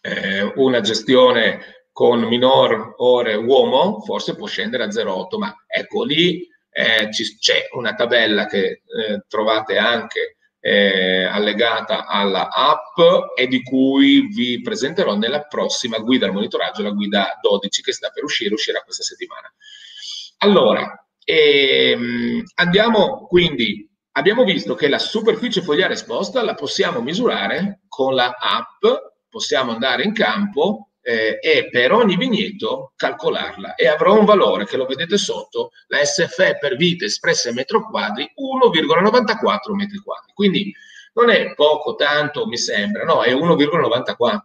eh, 0.03 0.53
una 0.57 0.81
gestione 0.81 1.85
con 1.93 2.21
minor 2.23 2.95
ore 2.99 3.35
uomo, 3.35 4.01
forse 4.01 4.35
può 4.35 4.47
scendere 4.47 4.85
a 4.85 4.89
0,8, 4.89 5.39
ma 5.39 5.55
ecco 5.67 6.05
lì 6.05 6.49
eh, 6.70 7.09
c'è 7.09 7.68
una 7.72 7.94
tabella 7.94 8.46
che 8.46 8.64
eh, 8.66 9.24
trovate 9.28 9.76
anche 9.76 10.37
eh, 10.61 11.24
allegata 11.24 12.06
alla 12.06 12.48
app 12.50 12.98
e 13.37 13.46
di 13.46 13.62
cui 13.62 14.28
vi 14.28 14.61
presenterò 14.61 15.16
nella 15.16 15.42
prossima 15.42 15.98
guida 15.98 16.26
al 16.26 16.33
monitoraggio, 16.33 16.83
la 16.83 16.90
guida 16.90 17.38
12 17.40 17.83
che 17.83 17.92
sta 17.92 18.11
per 18.11 18.24
uscire, 18.24 18.54
uscirà 18.54 18.83
questa 18.83 19.02
settimana. 19.02 19.52
Allora, 20.38 21.06
ehm, 21.24 22.42
andiamo 22.54 23.26
quindi, 23.26 23.88
abbiamo 24.12 24.44
visto 24.44 24.74
che 24.74 24.88
la 24.88 24.98
superficie 24.98 25.62
fogliare 25.62 25.94
esposta 25.94 26.42
la 26.42 26.54
possiamo 26.54 27.00
misurare 27.00 27.80
con 27.88 28.14
la 28.14 28.37
app, 28.38 28.85
possiamo 29.28 29.72
andare 29.72 30.02
in 30.02 30.12
campo 30.12 30.89
eh, 31.03 31.39
e 31.41 31.69
per 31.71 31.93
ogni 31.93 32.17
vigneto 32.17 32.93
calcolarla 32.97 33.75
e 33.75 33.89
avrò 33.89 34.19
un 34.19 34.25
valore 34.25 34.67
che 34.67 34.77
lo 34.77 34.87
vedete 34.87 35.17
sotto, 35.17 35.71
la 35.87 36.05
SFE 36.05 36.59
per 36.59 36.77
vite 36.77 37.07
espressa 37.07 37.49
in 37.49 37.55
metro 37.55 37.89
quadri 37.89 38.31
1,94 38.37 39.75
metri 39.75 39.99
quadri. 39.99 40.33
Quindi 40.35 40.73
non 41.15 41.31
è 41.31 41.55
poco, 41.55 41.95
tanto 41.95 42.47
mi 42.47 42.57
sembra, 42.57 43.05
no, 43.05 43.23
è 43.23 43.35
1,94. 43.35 44.39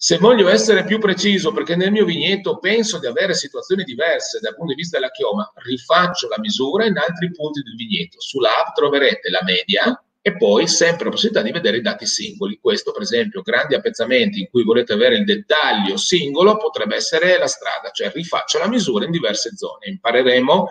Se 0.00 0.16
voglio 0.18 0.48
essere 0.48 0.84
più 0.84 1.00
preciso, 1.00 1.52
perché 1.52 1.74
nel 1.74 1.90
mio 1.90 2.04
vigneto 2.04 2.58
penso 2.58 3.00
di 3.00 3.06
avere 3.06 3.34
situazioni 3.34 3.82
diverse 3.82 4.38
dal 4.38 4.54
punto 4.54 4.72
di 4.72 4.78
vista 4.78 4.96
della 4.96 5.10
chioma, 5.10 5.50
rifaccio 5.56 6.28
la 6.28 6.38
misura 6.38 6.86
in 6.86 6.96
altri 6.96 7.32
punti 7.32 7.62
del 7.62 7.74
vigneto. 7.74 8.20
Sulla 8.20 8.64
app 8.64 8.76
troverete 8.76 9.28
la 9.28 9.42
media 9.42 10.00
e 10.28 10.36
poi 10.36 10.68
sempre 10.68 11.04
la 11.04 11.10
possibilità 11.10 11.42
di 11.42 11.52
vedere 11.52 11.78
i 11.78 11.82
dati 11.82 12.06
singoli. 12.06 12.58
Questo, 12.60 12.92
per 12.92 13.02
esempio, 13.02 13.40
grandi 13.40 13.74
appezzamenti 13.74 14.40
in 14.40 14.48
cui 14.50 14.62
volete 14.62 14.92
avere 14.92 15.16
il 15.16 15.24
dettaglio 15.24 15.96
singolo 15.96 16.58
potrebbe 16.58 16.96
essere 16.96 17.38
la 17.38 17.46
strada, 17.46 17.90
cioè 17.90 18.10
rifaccio 18.12 18.58
la 18.58 18.68
misura 18.68 19.06
in 19.06 19.10
diverse 19.10 19.56
zone. 19.56 19.86
Impareremo 19.86 20.68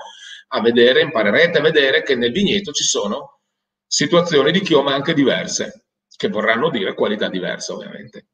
a 0.50 0.62
vedere, 0.62 1.02
imparerete 1.02 1.58
a 1.58 1.62
vedere 1.62 2.04
che 2.04 2.16
nel 2.16 2.32
vigneto 2.32 2.72
ci 2.72 2.84
sono 2.84 3.40
situazioni 3.86 4.52
di 4.52 4.62
chioma 4.62 4.94
anche 4.94 5.14
diverse, 5.14 5.86
che 6.16 6.30
vorranno 6.30 6.70
dire 6.70 6.94
qualità 6.94 7.28
diversa, 7.28 7.74
ovviamente. 7.74 8.28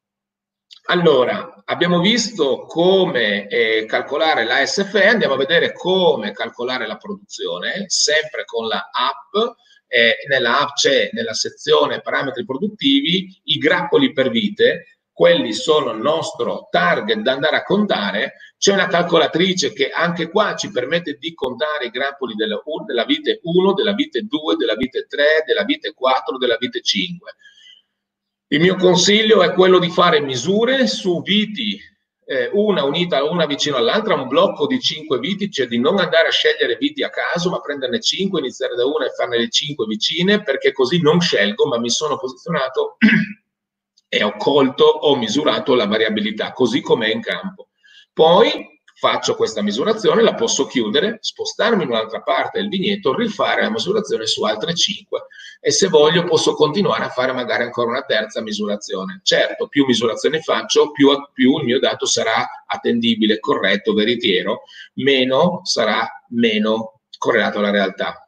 Allora, 0.87 1.63
abbiamo 1.63 2.01
visto 2.01 2.65
come 2.65 3.47
eh, 3.47 3.85
calcolare 3.85 4.43
la 4.43 4.65
SFE, 4.65 5.07
andiamo 5.07 5.35
a 5.35 5.37
vedere 5.37 5.71
come 5.71 6.33
calcolare 6.33 6.85
la 6.85 6.97
produzione, 6.97 7.85
sempre 7.87 8.43
con 8.43 8.67
la 8.67 8.89
app. 8.91 9.55
Eh, 9.95 10.25
nella 10.27 10.61
app 10.61 10.73
c'è 10.73 11.09
nella 11.11 11.33
sezione 11.33 12.01
parametri 12.01 12.43
produttivi 12.45 13.41
i 13.43 13.57
grappoli 13.59 14.11
per 14.11 14.31
vite, 14.31 14.97
quelli 15.11 15.53
sono 15.53 15.91
il 15.91 15.99
nostro 15.99 16.67
target 16.71 17.19
da 17.19 17.33
andare 17.33 17.57
a 17.57 17.63
contare. 17.63 18.33
C'è 18.57 18.73
una 18.73 18.87
calcolatrice 18.87 19.71
che 19.71 19.91
anche 19.91 20.29
qua 20.29 20.55
ci 20.55 20.71
permette 20.71 21.17
di 21.19 21.35
contare 21.35 21.85
i 21.85 21.91
grappoli 21.91 22.33
della, 22.33 22.59
della 22.87 23.05
vite 23.05 23.39
1, 23.43 23.73
della 23.73 23.93
vite 23.93 24.21
2, 24.21 24.55
della 24.55 24.75
vite 24.75 25.05
3, 25.07 25.43
della 25.45 25.63
vite 25.63 25.93
4, 25.93 26.37
della 26.39 26.57
vite 26.57 26.81
5 26.81 27.35
il 28.53 28.59
mio 28.59 28.75
consiglio 28.75 29.41
è 29.41 29.51
quello 29.53 29.79
di 29.79 29.89
fare 29.89 30.21
misure 30.21 30.85
su 30.85 31.23
viti, 31.23 31.79
eh, 32.25 32.49
una 32.53 32.83
unita 32.83 33.23
una 33.23 33.45
vicino 33.45 33.77
all'altra, 33.77 34.15
un 34.15 34.27
blocco 34.27 34.67
di 34.67 34.79
cinque 34.79 35.19
viti, 35.19 35.49
cioè 35.49 35.67
di 35.67 35.79
non 35.79 35.99
andare 35.99 36.27
a 36.27 36.31
scegliere 36.31 36.77
viti 36.77 37.03
a 37.03 37.09
caso, 37.09 37.49
ma 37.49 37.59
prenderne 37.59 37.99
cinque, 37.99 38.39
iniziare 38.39 38.75
da 38.75 38.85
una 38.85 39.05
e 39.05 39.13
farne 39.15 39.37
le 39.37 39.49
cinque 39.49 39.85
vicine, 39.85 40.41
perché 40.43 40.71
così 40.71 41.01
non 41.01 41.19
scelgo, 41.19 41.65
ma 41.65 41.79
mi 41.79 41.89
sono 41.89 42.17
posizionato 42.17 42.97
e 44.07 44.23
ho 44.23 44.35
colto, 44.37 44.85
ho 44.85 45.15
misurato 45.15 45.75
la 45.75 45.87
variabilità, 45.87 46.51
così 46.51 46.81
com'è 46.81 47.11
in 47.11 47.21
campo. 47.21 47.69
Poi 48.13 48.72
faccio 48.95 49.35
questa 49.35 49.61
misurazione, 49.61 50.21
la 50.21 50.35
posso 50.35 50.65
chiudere, 50.65 51.17
spostarmi 51.19 51.83
in 51.83 51.89
un'altra 51.89 52.21
parte 52.21 52.59
del 52.59 52.69
vigneto, 52.69 53.15
rifare 53.15 53.61
la 53.61 53.69
misurazione 53.69 54.25
su 54.25 54.43
altre 54.43 54.73
5 54.73 55.25
e 55.59 55.71
se 55.71 55.87
voglio 55.87 56.23
posso 56.23 56.53
continuare 56.55 57.05
a 57.05 57.09
fare 57.09 57.31
magari 57.31 57.63
ancora 57.63 57.89
una 57.89 58.03
terza 58.03 58.41
misurazione. 58.41 59.21
Certo, 59.23 59.67
più 59.67 59.85
misurazioni 59.85 60.41
faccio, 60.41 60.91
più, 60.91 61.09
più 61.33 61.57
il 61.59 61.65
mio 61.65 61.79
dato 61.79 62.05
sarà 62.05 62.63
attendibile, 62.65 63.39
corretto, 63.39 63.93
veritiero, 63.93 64.63
meno 64.95 65.61
sarà 65.63 66.07
meno 66.29 67.01
correlato 67.17 67.59
alla 67.59 67.71
realtà. 67.71 68.27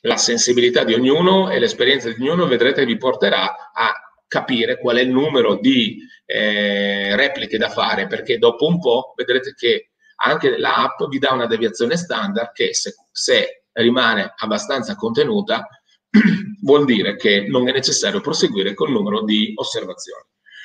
La 0.00 0.16
sensibilità 0.16 0.84
di 0.84 0.94
ognuno 0.94 1.50
e 1.50 1.58
l'esperienza 1.58 2.08
di 2.10 2.22
ognuno 2.22 2.46
vedrete 2.46 2.84
vi 2.84 2.96
porterà 2.96 3.72
a 3.72 3.92
capire 4.28 4.78
qual 4.78 4.96
è 4.96 5.00
il 5.00 5.10
numero 5.10 5.56
di 5.56 5.98
eh, 6.26 7.16
repliche 7.16 7.56
da 7.56 7.70
fare, 7.70 8.06
perché 8.06 8.36
dopo 8.36 8.66
un 8.66 8.78
po' 8.78 9.14
vedrete 9.16 9.54
che 9.54 9.90
anche 10.16 10.58
l'app 10.58 11.02
vi 11.08 11.18
dà 11.18 11.32
una 11.32 11.46
deviazione 11.46 11.96
standard 11.96 12.52
che 12.52 12.74
se, 12.74 12.94
se 13.12 13.64
rimane 13.72 14.34
abbastanza 14.36 14.94
contenuta 14.94 15.68
vuol 16.62 16.84
dire 16.84 17.16
che 17.16 17.46
non 17.46 17.68
è 17.68 17.72
necessario 17.72 18.20
proseguire 18.20 18.74
col 18.74 18.90
numero 18.90 19.22
di 19.22 19.52
osservazioni. 19.54 20.24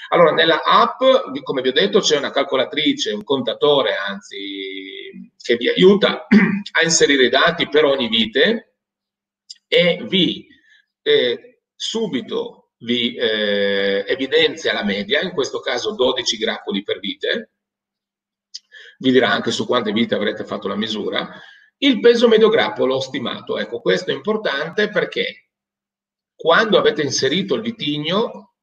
Allora, 0.09 0.31
nella 0.31 0.61
app, 0.63 0.99
come 1.41 1.61
vi 1.61 1.69
ho 1.69 1.73
detto, 1.73 2.01
c'è 2.01 2.17
una 2.17 2.31
calcolatrice, 2.31 3.13
un 3.13 3.23
contatore, 3.23 3.95
anzi, 3.95 5.31
che 5.41 5.55
vi 5.55 5.69
aiuta 5.69 6.27
a 6.27 6.83
inserire 6.83 7.25
i 7.25 7.29
dati 7.29 7.69
per 7.69 7.85
ogni 7.85 8.09
vite 8.09 8.75
e 9.67 10.03
vi 10.09 10.45
eh, 11.01 11.61
subito 11.73 12.60
vi 12.81 13.15
eh, 13.15 14.03
evidenzia 14.07 14.73
la 14.73 14.83
media, 14.83 15.21
in 15.21 15.31
questo 15.31 15.59
caso 15.59 15.93
12 15.93 16.37
grappoli 16.37 16.83
per 16.83 16.99
vite, 16.99 17.51
vi 18.99 19.11
dirà 19.11 19.29
anche 19.29 19.51
su 19.51 19.65
quante 19.65 19.91
vite 19.91 20.15
avrete 20.15 20.43
fatto 20.43 20.67
la 20.67 20.75
misura, 20.75 21.29
il 21.77 21.99
peso 21.99 22.27
medio 22.27 22.49
grappolo 22.49 22.99
stimato. 22.99 23.57
Ecco, 23.57 23.81
questo 23.81 24.11
è 24.11 24.13
importante 24.13 24.89
perché 24.89 25.49
quando 26.35 26.77
avete 26.77 27.01
inserito 27.01 27.55
il 27.55 27.61
vitigno 27.61 28.53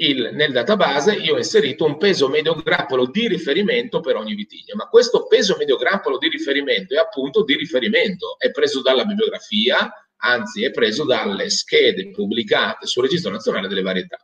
il, 0.00 0.30
nel 0.32 0.52
database, 0.52 1.14
io 1.14 1.34
ho 1.34 1.38
inserito 1.38 1.84
un 1.84 1.96
peso 1.96 2.28
medio 2.28 2.54
grappolo 2.54 3.06
di 3.06 3.26
riferimento 3.26 3.98
per 3.98 4.14
ogni 4.14 4.34
vitigno, 4.34 4.76
ma 4.76 4.86
questo 4.86 5.26
peso 5.26 5.56
medio 5.56 5.76
grappolo 5.76 6.18
di 6.18 6.28
riferimento 6.28 6.94
è 6.94 6.98
appunto 6.98 7.42
di 7.42 7.56
riferimento, 7.56 8.38
è 8.38 8.52
preso 8.52 8.80
dalla 8.80 9.04
bibliografia, 9.04 9.92
anzi 10.18 10.64
è 10.64 10.70
preso 10.70 11.04
dalle 11.04 11.50
schede 11.50 12.10
pubblicate 12.10 12.86
sul 12.86 13.04
Registro 13.04 13.30
Nazionale 13.30 13.68
delle 13.68 13.82
Varietà. 13.82 14.18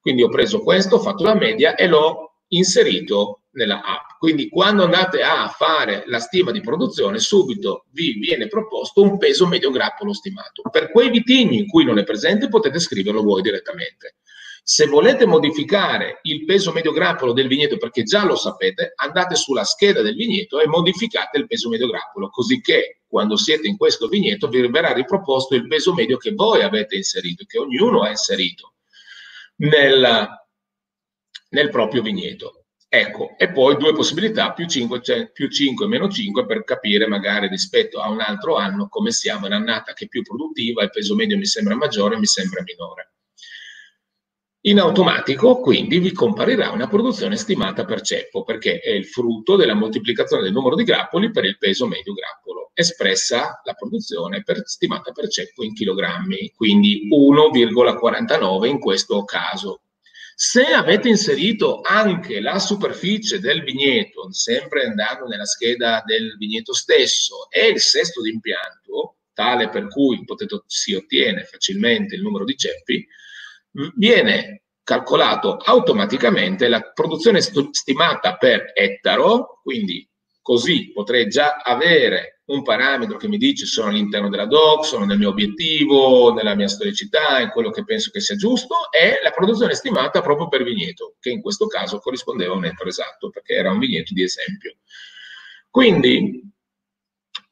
Quindi 0.00 0.22
ho 0.22 0.28
preso 0.28 0.60
questo, 0.60 0.96
ho 0.96 1.00
fatto 1.00 1.24
la 1.24 1.34
media 1.34 1.74
e 1.74 1.86
l'ho 1.86 2.36
inserito 2.48 3.42
nella 3.56 3.82
app. 3.82 4.18
Quindi 4.18 4.48
quando 4.48 4.84
andate 4.84 5.22
a 5.22 5.48
fare 5.48 6.04
la 6.06 6.20
stima 6.20 6.52
di 6.52 6.60
produzione, 6.60 7.18
subito 7.18 7.86
vi 7.90 8.12
viene 8.12 8.46
proposto 8.46 9.02
un 9.02 9.18
peso 9.18 9.46
medio 9.46 9.70
grappolo 9.70 10.12
stimato. 10.12 10.62
Per 10.70 10.90
quei 10.90 11.10
vitigni 11.10 11.58
in 11.58 11.66
cui 11.66 11.84
non 11.84 11.98
è 11.98 12.04
presente 12.04 12.48
potete 12.48 12.78
scriverlo 12.78 13.22
voi 13.22 13.42
direttamente. 13.42 14.16
Se 14.68 14.88
volete 14.88 15.26
modificare 15.26 16.18
il 16.22 16.44
peso 16.44 16.72
medio 16.72 16.90
grappolo 16.90 17.32
del 17.32 17.46
vigneto, 17.46 17.76
perché 17.76 18.02
già 18.02 18.24
lo 18.24 18.34
sapete, 18.34 18.94
andate 18.96 19.36
sulla 19.36 19.62
scheda 19.62 20.02
del 20.02 20.16
vigneto 20.16 20.58
e 20.58 20.66
modificate 20.66 21.38
il 21.38 21.46
peso 21.46 21.68
medio 21.68 21.86
grappolo, 21.86 22.30
così 22.30 22.60
che 22.60 23.02
quando 23.06 23.36
siete 23.36 23.68
in 23.68 23.76
questo 23.76 24.08
vigneto 24.08 24.48
vi 24.48 24.66
verrà 24.66 24.92
riproposto 24.92 25.54
il 25.54 25.68
peso 25.68 25.94
medio 25.94 26.16
che 26.16 26.32
voi 26.32 26.62
avete 26.62 26.96
inserito, 26.96 27.44
che 27.46 27.60
ognuno 27.60 28.02
ha 28.02 28.08
inserito 28.08 28.72
nel, 29.58 30.28
nel 31.50 31.70
proprio 31.70 32.02
vigneto. 32.02 32.64
Ecco, 32.88 33.36
e 33.38 33.52
poi 33.52 33.76
due 33.76 33.92
possibilità, 33.92 34.52
più 34.52 34.66
5, 34.66 35.00
cioè 35.00 35.30
più 35.30 35.48
5 35.48 35.86
meno 35.86 36.08
5, 36.08 36.44
per 36.44 36.64
capire 36.64 37.06
magari 37.06 37.46
rispetto 37.46 38.00
a 38.00 38.10
un 38.10 38.18
altro 38.18 38.56
anno 38.56 38.88
come 38.88 39.12
siamo 39.12 39.46
in 39.46 39.52
annata 39.52 39.92
che 39.92 40.06
è 40.06 40.08
più 40.08 40.22
produttiva, 40.22 40.82
il 40.82 40.90
peso 40.90 41.14
medio 41.14 41.38
mi 41.38 41.46
sembra 41.46 41.76
maggiore, 41.76 42.18
mi 42.18 42.26
sembra 42.26 42.64
minore. 42.64 43.12
In 44.66 44.80
automatico 44.80 45.60
quindi 45.60 46.00
vi 46.00 46.10
comparirà 46.10 46.70
una 46.72 46.88
produzione 46.88 47.36
stimata 47.36 47.84
per 47.84 48.00
ceppo 48.00 48.42
perché 48.42 48.80
è 48.80 48.90
il 48.90 49.06
frutto 49.06 49.54
della 49.54 49.74
moltiplicazione 49.74 50.42
del 50.42 50.50
numero 50.50 50.74
di 50.74 50.82
grappoli 50.82 51.30
per 51.30 51.44
il 51.44 51.56
peso 51.56 51.86
medio 51.86 52.12
grappolo, 52.12 52.72
espressa 52.74 53.60
la 53.62 53.74
produzione 53.74 54.42
per, 54.42 54.62
stimata 54.64 55.12
per 55.12 55.28
ceppo 55.28 55.62
in 55.62 55.72
chilogrammi, 55.72 56.50
quindi 56.56 57.08
1,49 57.08 58.66
in 58.66 58.80
questo 58.80 59.22
caso. 59.22 59.82
Se 60.34 60.64
avete 60.64 61.08
inserito 61.08 61.80
anche 61.82 62.40
la 62.40 62.58
superficie 62.58 63.38
del 63.38 63.62
vigneto, 63.62 64.32
sempre 64.32 64.86
andando 64.86 65.26
nella 65.26 65.46
scheda 65.46 66.02
del 66.04 66.36
vigneto 66.38 66.74
stesso, 66.74 67.48
e 67.50 67.68
il 67.68 67.78
sesto 67.78 68.20
d'impianto, 68.20 69.18
tale 69.32 69.68
per 69.68 69.86
cui 69.86 70.24
potete, 70.24 70.60
si 70.66 70.92
ottiene 70.92 71.44
facilmente 71.44 72.16
il 72.16 72.22
numero 72.22 72.44
di 72.44 72.56
ceppi, 72.56 73.06
viene 73.96 74.62
calcolato 74.82 75.56
automaticamente 75.56 76.68
la 76.68 76.80
produzione 76.80 77.40
stimata 77.40 78.36
per 78.36 78.70
ettaro, 78.74 79.60
quindi 79.62 80.08
così 80.40 80.92
potrei 80.92 81.26
già 81.26 81.56
avere 81.56 82.42
un 82.46 82.62
parametro 82.62 83.16
che 83.16 83.26
mi 83.26 83.36
dice 83.36 83.66
sono 83.66 83.88
all'interno 83.88 84.28
della 84.28 84.46
DOC, 84.46 84.84
sono 84.84 85.04
nel 85.04 85.18
mio 85.18 85.30
obiettivo, 85.30 86.32
nella 86.32 86.54
mia 86.54 86.68
storicità, 86.68 87.40
in 87.40 87.48
quello 87.48 87.70
che 87.70 87.84
penso 87.84 88.10
che 88.12 88.20
sia 88.20 88.36
giusto, 88.36 88.92
e 88.92 89.18
la 89.24 89.32
produzione 89.32 89.74
stimata 89.74 90.20
proprio 90.20 90.46
per 90.46 90.62
vigneto, 90.62 91.16
che 91.18 91.30
in 91.30 91.42
questo 91.42 91.66
caso 91.66 91.98
corrispondeva 91.98 92.54
a 92.54 92.56
un 92.56 92.66
ettaro 92.66 92.88
esatto, 92.88 93.30
perché 93.30 93.54
era 93.54 93.72
un 93.72 93.80
vigneto 93.80 94.14
di 94.14 94.22
esempio. 94.22 94.76
Quindi 95.68 96.48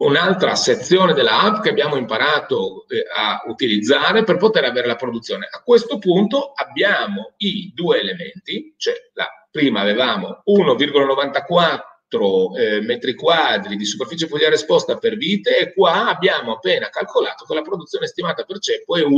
un'altra 0.05 0.55
sezione 0.55 1.15
della 1.15 1.41
app 1.41 1.63
che 1.63 1.71
abbiamo 1.71 1.97
imparato 1.97 2.87
eh, 2.89 3.05
a 3.15 3.43
utilizzare 3.47 4.23
per 4.23 4.37
poter 4.37 4.65
avere 4.65 4.87
la 4.87 4.97
produzione. 4.97 5.49
A 5.51 5.63
questo 5.63 5.99
punto 5.99 6.53
abbiamo 6.55 7.33
i 7.39 7.73
due 7.75 8.01
elementi, 8.01 8.75
cioè 8.77 8.95
la 9.15 9.29
prima 9.51 9.81
avevamo 9.81 10.43
1,94 10.47 11.83
eh, 12.57 12.81
metri 12.83 13.15
quadri 13.15 13.77
di 13.77 13.85
superficie 13.85 14.29
fogliare 14.29 14.55
esposta 14.55 14.99
per 14.99 15.17
vite 15.17 15.57
e 15.59 15.73
qua 15.73 16.09
abbiamo 16.09 16.53
appena 16.53 16.89
calcolato 16.89 17.45
che 17.45 17.55
la 17.55 17.63
produzione 17.63 18.07
stimata 18.07 18.45
per 18.45 18.59
ceppo 18.59 18.97
è 18.97 19.01
1,49. 19.01 19.09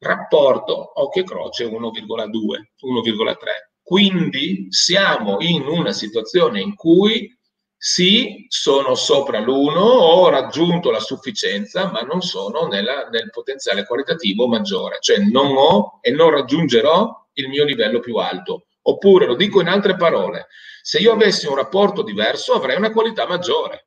Rapporto 0.00 0.92
occhio 1.02 1.22
e 1.22 1.24
croce 1.24 1.66
1,2, 1.66 1.70
1,3. 1.70 3.36
Quindi 3.82 4.66
siamo 4.70 5.36
in 5.40 5.66
una 5.66 5.92
situazione 5.92 6.60
in 6.60 6.74
cui 6.74 7.37
sì, 7.80 8.46
sono 8.48 8.96
sopra 8.96 9.38
l'uno, 9.38 9.80
ho 9.80 10.28
raggiunto 10.28 10.90
la 10.90 10.98
sufficienza, 10.98 11.88
ma 11.92 12.00
non 12.00 12.22
sono 12.22 12.66
nella, 12.66 13.08
nel 13.08 13.30
potenziale 13.30 13.86
qualitativo 13.86 14.48
maggiore, 14.48 14.98
cioè 15.00 15.18
non 15.18 15.56
ho 15.56 16.00
e 16.02 16.10
non 16.10 16.30
raggiungerò 16.30 17.28
il 17.34 17.48
mio 17.48 17.64
livello 17.64 18.00
più 18.00 18.16
alto. 18.16 18.66
Oppure, 18.82 19.26
lo 19.26 19.36
dico 19.36 19.60
in 19.60 19.68
altre 19.68 19.94
parole, 19.94 20.48
se 20.82 20.98
io 20.98 21.12
avessi 21.12 21.46
un 21.46 21.54
rapporto 21.54 22.02
diverso 22.02 22.54
avrei 22.54 22.76
una 22.76 22.90
qualità 22.90 23.28
maggiore. 23.28 23.86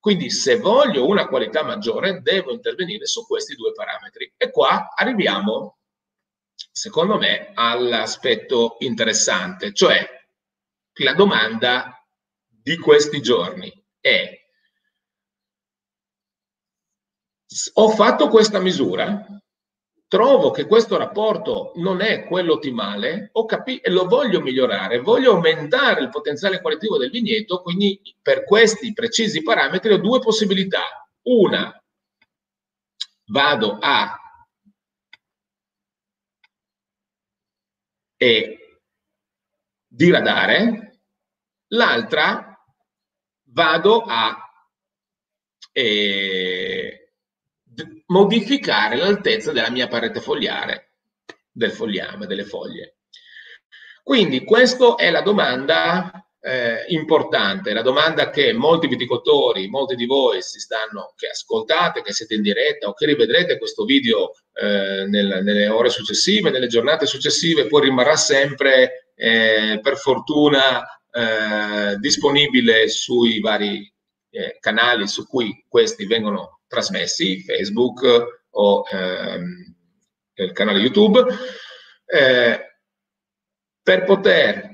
Quindi 0.00 0.30
se 0.30 0.56
voglio 0.56 1.06
una 1.06 1.26
qualità 1.26 1.62
maggiore 1.62 2.22
devo 2.22 2.52
intervenire 2.52 3.04
su 3.04 3.26
questi 3.26 3.54
due 3.54 3.72
parametri. 3.72 4.32
E 4.34 4.50
qua 4.50 4.94
arriviamo, 4.94 5.76
secondo 6.72 7.18
me, 7.18 7.50
all'aspetto 7.52 8.76
interessante, 8.78 9.74
cioè 9.74 10.08
la 11.00 11.12
domanda 11.12 11.99
di 12.62 12.76
questi 12.78 13.20
giorni 13.20 13.72
è 14.00 14.38
ho 17.74 17.88
fatto 17.90 18.28
questa 18.28 18.60
misura, 18.60 19.26
trovo 20.06 20.50
che 20.50 20.66
questo 20.66 20.96
rapporto 20.96 21.72
non 21.76 22.00
è 22.00 22.24
quello 22.24 22.54
ottimale 22.54 23.30
ho 23.32 23.44
capi- 23.44 23.78
e 23.78 23.90
lo 23.90 24.06
voglio 24.06 24.40
migliorare, 24.40 25.00
voglio 25.00 25.32
aumentare 25.32 26.00
il 26.00 26.10
potenziale 26.10 26.60
qualitativo 26.60 26.96
del 26.96 27.10
vigneto, 27.10 27.62
quindi 27.62 28.00
per 28.20 28.44
questi 28.44 28.92
precisi 28.92 29.42
parametri 29.42 29.92
ho 29.92 29.98
due 29.98 30.20
possibilità. 30.20 30.82
Una, 31.22 31.72
vado 33.26 33.78
a 33.80 34.16
e 38.16 38.58
diradare, 39.88 41.00
l'altra 41.68 42.49
vado 43.52 44.02
a 44.06 44.36
eh, 45.72 47.12
modificare 48.06 48.96
l'altezza 48.96 49.52
della 49.52 49.70
mia 49.70 49.88
parete 49.88 50.20
fogliare, 50.20 50.92
del 51.50 51.72
fogliame, 51.72 52.26
delle 52.26 52.44
foglie. 52.44 52.96
Quindi 54.02 54.44
questa 54.44 54.96
è 54.96 55.10
la 55.10 55.22
domanda 55.22 56.10
eh, 56.40 56.84
importante, 56.88 57.72
la 57.72 57.82
domanda 57.82 58.30
che 58.30 58.52
molti 58.52 58.88
viticoltori, 58.88 59.68
molti 59.68 59.94
di 59.94 60.06
voi 60.06 60.42
si 60.42 60.58
stanno, 60.58 61.12
che 61.16 61.28
ascoltate, 61.28 62.02
che 62.02 62.12
siete 62.12 62.34
in 62.34 62.42
diretta 62.42 62.88
o 62.88 62.94
che 62.94 63.06
rivedrete 63.06 63.58
questo 63.58 63.84
video 63.84 64.32
eh, 64.54 65.04
nel, 65.06 65.40
nelle 65.44 65.68
ore 65.68 65.90
successive, 65.90 66.50
nelle 66.50 66.66
giornate 66.66 67.06
successive, 67.06 67.66
poi 67.66 67.82
rimarrà 67.82 68.16
sempre 68.16 69.12
eh, 69.14 69.78
per 69.82 69.96
fortuna 69.96 70.82
eh, 71.12 71.96
disponibile 71.98 72.88
sui 72.88 73.40
vari 73.40 73.92
eh, 74.30 74.58
canali 74.60 75.06
su 75.08 75.26
cui 75.26 75.64
questi 75.68 76.06
vengono 76.06 76.60
trasmessi, 76.66 77.42
Facebook 77.42 78.02
o 78.50 78.84
ehm, 78.90 79.74
il 80.34 80.52
canale 80.52 80.78
YouTube, 80.78 81.24
eh, 82.06 82.76
per 83.82 84.04
poter 84.04 84.70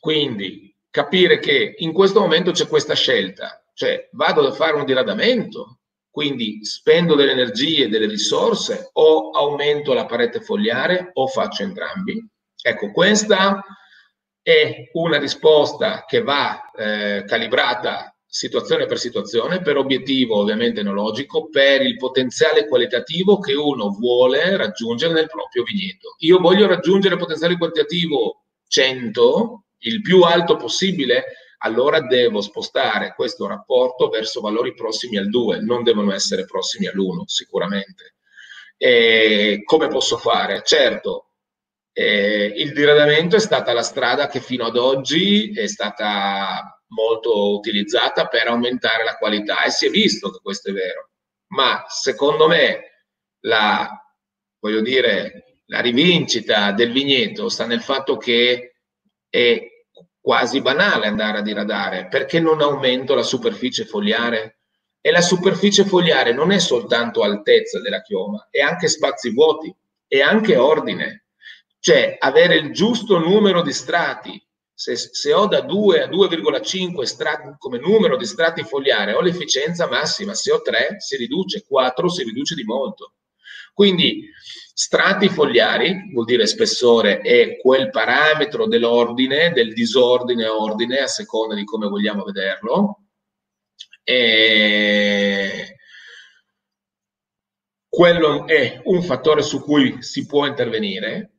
quindi 0.00 0.76
capire 0.90 1.38
che 1.38 1.74
in 1.78 1.92
questo 1.92 2.20
momento 2.20 2.50
c'è 2.50 2.66
questa 2.66 2.94
scelta, 2.94 3.64
cioè 3.72 4.08
vado 4.12 4.46
a 4.46 4.52
fare 4.52 4.74
un 4.74 4.84
diradamento, 4.84 5.78
quindi 6.10 6.64
spendo 6.64 7.14
delle 7.14 7.32
energie, 7.32 7.88
delle 7.88 8.06
risorse 8.06 8.90
o 8.92 9.30
aumento 9.30 9.92
la 9.94 10.06
parete 10.06 10.40
fogliare 10.40 11.10
o 11.14 11.26
faccio 11.26 11.62
entrambi. 11.62 12.24
Ecco, 12.62 12.92
questa 12.92 13.64
è 14.44 14.90
una 14.92 15.16
risposta 15.16 16.04
che 16.06 16.20
va 16.20 16.70
eh, 16.76 17.24
calibrata 17.26 18.14
situazione 18.26 18.84
per 18.84 18.98
situazione, 18.98 19.62
per 19.62 19.78
obiettivo 19.78 20.36
ovviamente 20.36 20.80
enologico, 20.80 21.48
per 21.48 21.80
il 21.80 21.96
potenziale 21.96 22.68
qualitativo 22.68 23.38
che 23.38 23.54
uno 23.54 23.88
vuole 23.88 24.54
raggiungere 24.58 25.14
nel 25.14 25.28
proprio 25.28 25.62
vigneto. 25.62 26.16
Io 26.18 26.38
voglio 26.40 26.66
raggiungere 26.66 27.16
potenziale 27.16 27.56
qualitativo 27.56 28.42
100, 28.68 29.64
il 29.78 30.02
più 30.02 30.20
alto 30.22 30.56
possibile, 30.56 31.24
allora 31.58 32.00
devo 32.00 32.42
spostare 32.42 33.14
questo 33.14 33.46
rapporto 33.46 34.10
verso 34.10 34.42
valori 34.42 34.74
prossimi 34.74 35.16
al 35.16 35.30
2, 35.30 35.60
non 35.60 35.82
devono 35.82 36.12
essere 36.12 36.44
prossimi 36.44 36.86
all'1 36.86 37.22
sicuramente. 37.24 38.16
E 38.76 39.62
come 39.64 39.88
posso 39.88 40.18
fare? 40.18 40.60
Certo, 40.64 41.23
eh, 41.96 42.52
il 42.56 42.72
diradamento 42.72 43.36
è 43.36 43.40
stata 43.40 43.72
la 43.72 43.84
strada 43.84 44.26
che 44.26 44.40
fino 44.40 44.66
ad 44.66 44.76
oggi 44.76 45.52
è 45.52 45.68
stata 45.68 46.82
molto 46.88 47.54
utilizzata 47.54 48.26
per 48.26 48.48
aumentare 48.48 49.04
la 49.04 49.16
qualità 49.16 49.62
e 49.62 49.70
si 49.70 49.86
è 49.86 49.90
visto 49.90 50.30
che 50.30 50.40
questo 50.42 50.70
è 50.70 50.72
vero. 50.72 51.10
Ma 51.52 51.84
secondo 51.86 52.48
me 52.48 53.04
la, 53.42 53.88
voglio 54.58 54.80
dire, 54.80 55.60
la 55.66 55.80
rivincita 55.80 56.72
del 56.72 56.90
vigneto 56.90 57.48
sta 57.48 57.64
nel 57.64 57.80
fatto 57.80 58.16
che 58.16 58.80
è 59.28 59.62
quasi 60.20 60.60
banale 60.60 61.06
andare 61.06 61.38
a 61.38 61.42
diradare. 61.42 62.08
Perché 62.08 62.40
non 62.40 62.60
aumento 62.60 63.14
la 63.14 63.22
superficie 63.22 63.84
fogliare 63.84 64.58
e 65.00 65.12
la 65.12 65.20
superficie 65.20 65.84
fogliare 65.84 66.32
non 66.32 66.50
è 66.50 66.58
soltanto 66.58 67.22
altezza 67.22 67.80
della 67.80 68.00
chioma, 68.02 68.48
è 68.50 68.60
anche 68.60 68.88
spazi 68.88 69.32
vuoti, 69.32 69.72
è 70.08 70.20
anche 70.20 70.56
ordine 70.56 71.23
cioè 71.84 72.16
avere 72.18 72.56
il 72.56 72.72
giusto 72.72 73.18
numero 73.18 73.60
di 73.60 73.74
strati. 73.74 74.42
Se, 74.72 74.96
se 74.96 75.34
ho 75.34 75.46
da 75.46 75.60
2 75.60 76.04
a 76.04 76.08
2,5 76.08 77.02
strati 77.02 77.54
come 77.58 77.78
numero 77.78 78.16
di 78.16 78.24
strati 78.24 78.62
fogliare, 78.62 79.12
ho 79.12 79.20
l'efficienza 79.20 79.86
massima, 79.86 80.32
se 80.32 80.50
ho 80.50 80.62
3 80.62 80.96
si 80.98 81.16
riduce, 81.18 81.62
4 81.68 82.08
si 82.08 82.22
riduce 82.24 82.54
di 82.54 82.64
molto. 82.64 83.16
Quindi 83.74 84.30
strati 84.72 85.28
fogliari 85.28 86.10
vuol 86.10 86.24
dire 86.24 86.46
spessore 86.46 87.18
è 87.18 87.58
quel 87.58 87.90
parametro 87.90 88.66
dell'ordine, 88.66 89.52
del 89.52 89.74
disordine 89.74 90.46
ordine, 90.46 91.00
a 91.00 91.06
seconda 91.06 91.54
di 91.54 91.64
come 91.64 91.86
vogliamo 91.86 92.24
vederlo. 92.24 93.02
E 94.02 95.76
quello 97.86 98.46
è 98.46 98.80
un 98.84 99.02
fattore 99.02 99.42
su 99.42 99.60
cui 99.60 100.02
si 100.02 100.24
può 100.24 100.46
intervenire 100.46 101.33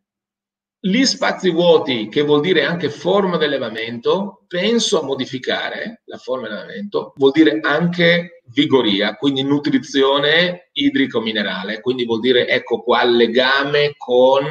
gli 0.87 1.03
spazi 1.03 1.49
vuoti, 1.49 2.09
che 2.09 2.21
vuol 2.21 2.41
dire 2.41 2.63
anche 2.63 2.91
forma 2.91 3.37
di 3.37 3.45
allevamento, 3.45 4.43
penso 4.47 5.01
a 5.01 5.03
modificare 5.03 6.03
la 6.05 6.17
forma 6.17 6.47
di 6.47 6.53
allevamento, 6.53 7.13
vuol 7.15 7.31
dire 7.31 7.57
anche 7.59 8.43
vigoria, 8.51 9.15
quindi 9.15 9.41
nutrizione 9.41 10.69
idrico-minerale, 10.73 11.81
quindi 11.81 12.05
vuol 12.05 12.19
dire 12.19 12.47
ecco 12.47 12.83
qua 12.83 13.01
il 13.01 13.15
legame 13.15 13.95
con 13.97 14.45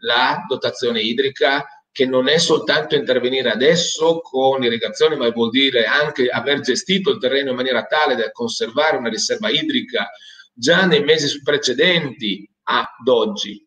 la 0.00 0.44
dotazione 0.46 1.00
idrica 1.00 1.64
che 1.90 2.04
non 2.04 2.28
è 2.28 2.36
soltanto 2.36 2.94
intervenire 2.94 3.50
adesso 3.50 4.20
con 4.20 4.62
irrigazione, 4.62 5.16
ma 5.16 5.30
vuol 5.30 5.48
dire 5.48 5.84
anche 5.84 6.28
aver 6.28 6.60
gestito 6.60 7.10
il 7.10 7.18
terreno 7.18 7.48
in 7.48 7.56
maniera 7.56 7.84
tale 7.84 8.14
da 8.14 8.30
conservare 8.30 8.98
una 8.98 9.08
riserva 9.08 9.48
idrica 9.48 10.10
già 10.52 10.84
nei 10.84 11.02
mesi 11.02 11.40
precedenti 11.40 12.46
ad 12.64 13.08
oggi. 13.08 13.66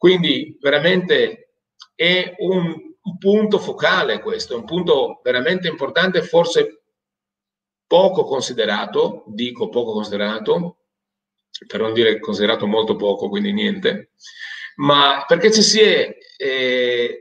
Quindi 0.00 0.56
veramente 0.58 1.56
è 1.94 2.34
un, 2.38 2.74
un 3.02 3.18
punto 3.18 3.58
focale 3.58 4.22
questo, 4.22 4.54
è 4.54 4.56
un 4.56 4.64
punto 4.64 5.20
veramente 5.22 5.68
importante, 5.68 6.22
forse 6.22 6.84
poco 7.86 8.24
considerato, 8.24 9.24
dico 9.26 9.68
poco 9.68 9.92
considerato, 9.92 10.84
per 11.66 11.80
non 11.80 11.92
dire 11.92 12.18
considerato 12.18 12.66
molto 12.66 12.96
poco, 12.96 13.28
quindi 13.28 13.52
niente, 13.52 14.12
ma 14.76 15.22
perché 15.26 15.52
ci 15.52 15.60
si 15.60 15.80
è 15.80 16.16
eh, 16.38 17.20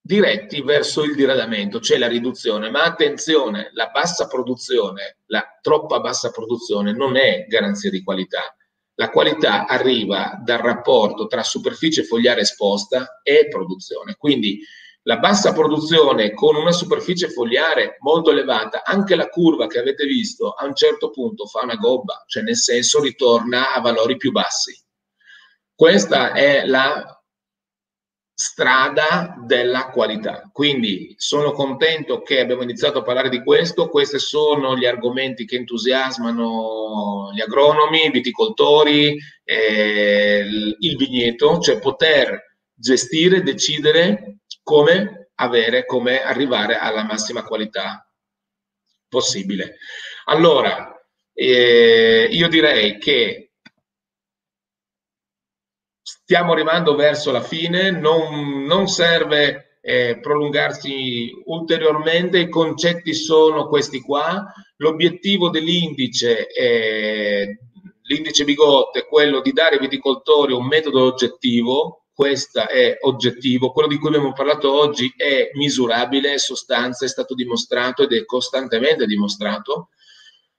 diretti 0.00 0.62
verso 0.62 1.02
il 1.02 1.16
diradamento, 1.16 1.80
cioè 1.80 1.98
la 1.98 2.06
riduzione, 2.06 2.70
ma 2.70 2.84
attenzione, 2.84 3.70
la 3.72 3.88
bassa 3.88 4.28
produzione, 4.28 5.18
la 5.26 5.58
troppa 5.60 5.98
bassa 5.98 6.30
produzione 6.30 6.92
non 6.92 7.16
è 7.16 7.44
garanzia 7.48 7.90
di 7.90 8.04
qualità, 8.04 8.56
la 8.94 9.10
qualità 9.10 9.66
arriva 9.66 10.38
dal 10.42 10.58
rapporto 10.58 11.26
tra 11.26 11.42
superficie 11.42 12.04
fogliare 12.04 12.42
esposta 12.42 13.20
e 13.22 13.48
produzione. 13.48 14.14
Quindi 14.16 14.60
la 15.04 15.18
bassa 15.18 15.52
produzione 15.52 16.32
con 16.32 16.54
una 16.54 16.70
superficie 16.70 17.28
fogliare 17.28 17.96
molto 18.00 18.30
elevata, 18.30 18.82
anche 18.84 19.16
la 19.16 19.28
curva 19.28 19.66
che 19.66 19.78
avete 19.78 20.04
visto 20.04 20.52
a 20.52 20.64
un 20.64 20.74
certo 20.74 21.10
punto 21.10 21.46
fa 21.46 21.62
una 21.62 21.74
gobba, 21.74 22.22
cioè 22.26 22.42
nel 22.42 22.56
senso 22.56 23.00
ritorna 23.00 23.74
a 23.74 23.80
valori 23.80 24.16
più 24.16 24.30
bassi. 24.30 24.80
Questa 25.74 26.32
è 26.32 26.64
la 26.66 27.21
strada 28.34 29.36
della 29.46 29.90
qualità. 29.90 30.48
Quindi 30.52 31.14
sono 31.16 31.52
contento 31.52 32.22
che 32.22 32.40
abbiamo 32.40 32.62
iniziato 32.62 32.98
a 32.98 33.02
parlare 33.02 33.28
di 33.28 33.42
questo, 33.42 33.88
questi 33.88 34.18
sono 34.18 34.76
gli 34.76 34.86
argomenti 34.86 35.44
che 35.44 35.56
entusiasmano 35.56 37.30
gli 37.34 37.40
agronomi, 37.40 38.06
i 38.06 38.10
viticoltori, 38.10 39.16
eh, 39.44 40.44
il 40.78 40.96
vigneto, 40.96 41.58
cioè 41.58 41.78
poter 41.78 42.56
gestire, 42.74 43.42
decidere 43.42 44.38
come 44.62 45.30
avere, 45.36 45.84
come 45.84 46.22
arrivare 46.22 46.76
alla 46.76 47.04
massima 47.04 47.42
qualità 47.42 48.06
possibile. 49.08 49.76
Allora, 50.26 50.92
eh, 51.34 52.28
io 52.30 52.48
direi 52.48 52.98
che 52.98 53.51
stiamo 56.24 56.52
arrivando 56.52 56.94
verso 56.94 57.30
la 57.30 57.42
fine, 57.42 57.90
non, 57.90 58.64
non 58.64 58.86
serve 58.86 59.78
eh, 59.80 60.18
prolungarsi 60.20 61.30
ulteriormente, 61.46 62.38
i 62.38 62.48
concetti 62.48 63.14
sono 63.14 63.68
questi 63.68 64.00
qua, 64.00 64.52
l'obiettivo 64.76 65.50
dell'indice 65.50 66.46
è 66.46 67.46
l'indice 68.04 68.44
Bigot 68.44 68.96
è 68.96 69.06
quello 69.06 69.40
di 69.40 69.52
dare 69.52 69.76
ai 69.76 69.80
viticoltori 69.80 70.52
un 70.52 70.66
metodo 70.66 71.04
oggettivo, 71.04 72.06
questo 72.12 72.68
è 72.68 72.98
oggettivo, 73.00 73.72
quello 73.72 73.88
di 73.88 73.98
cui 73.98 74.08
abbiamo 74.08 74.32
parlato 74.32 74.72
oggi 74.72 75.12
è 75.16 75.50
misurabile, 75.54 76.38
sostanza, 76.38 77.04
è 77.04 77.08
stato 77.08 77.34
dimostrato 77.34 78.02
ed 78.02 78.12
è 78.12 78.24
costantemente 78.24 79.06
dimostrato. 79.06 79.88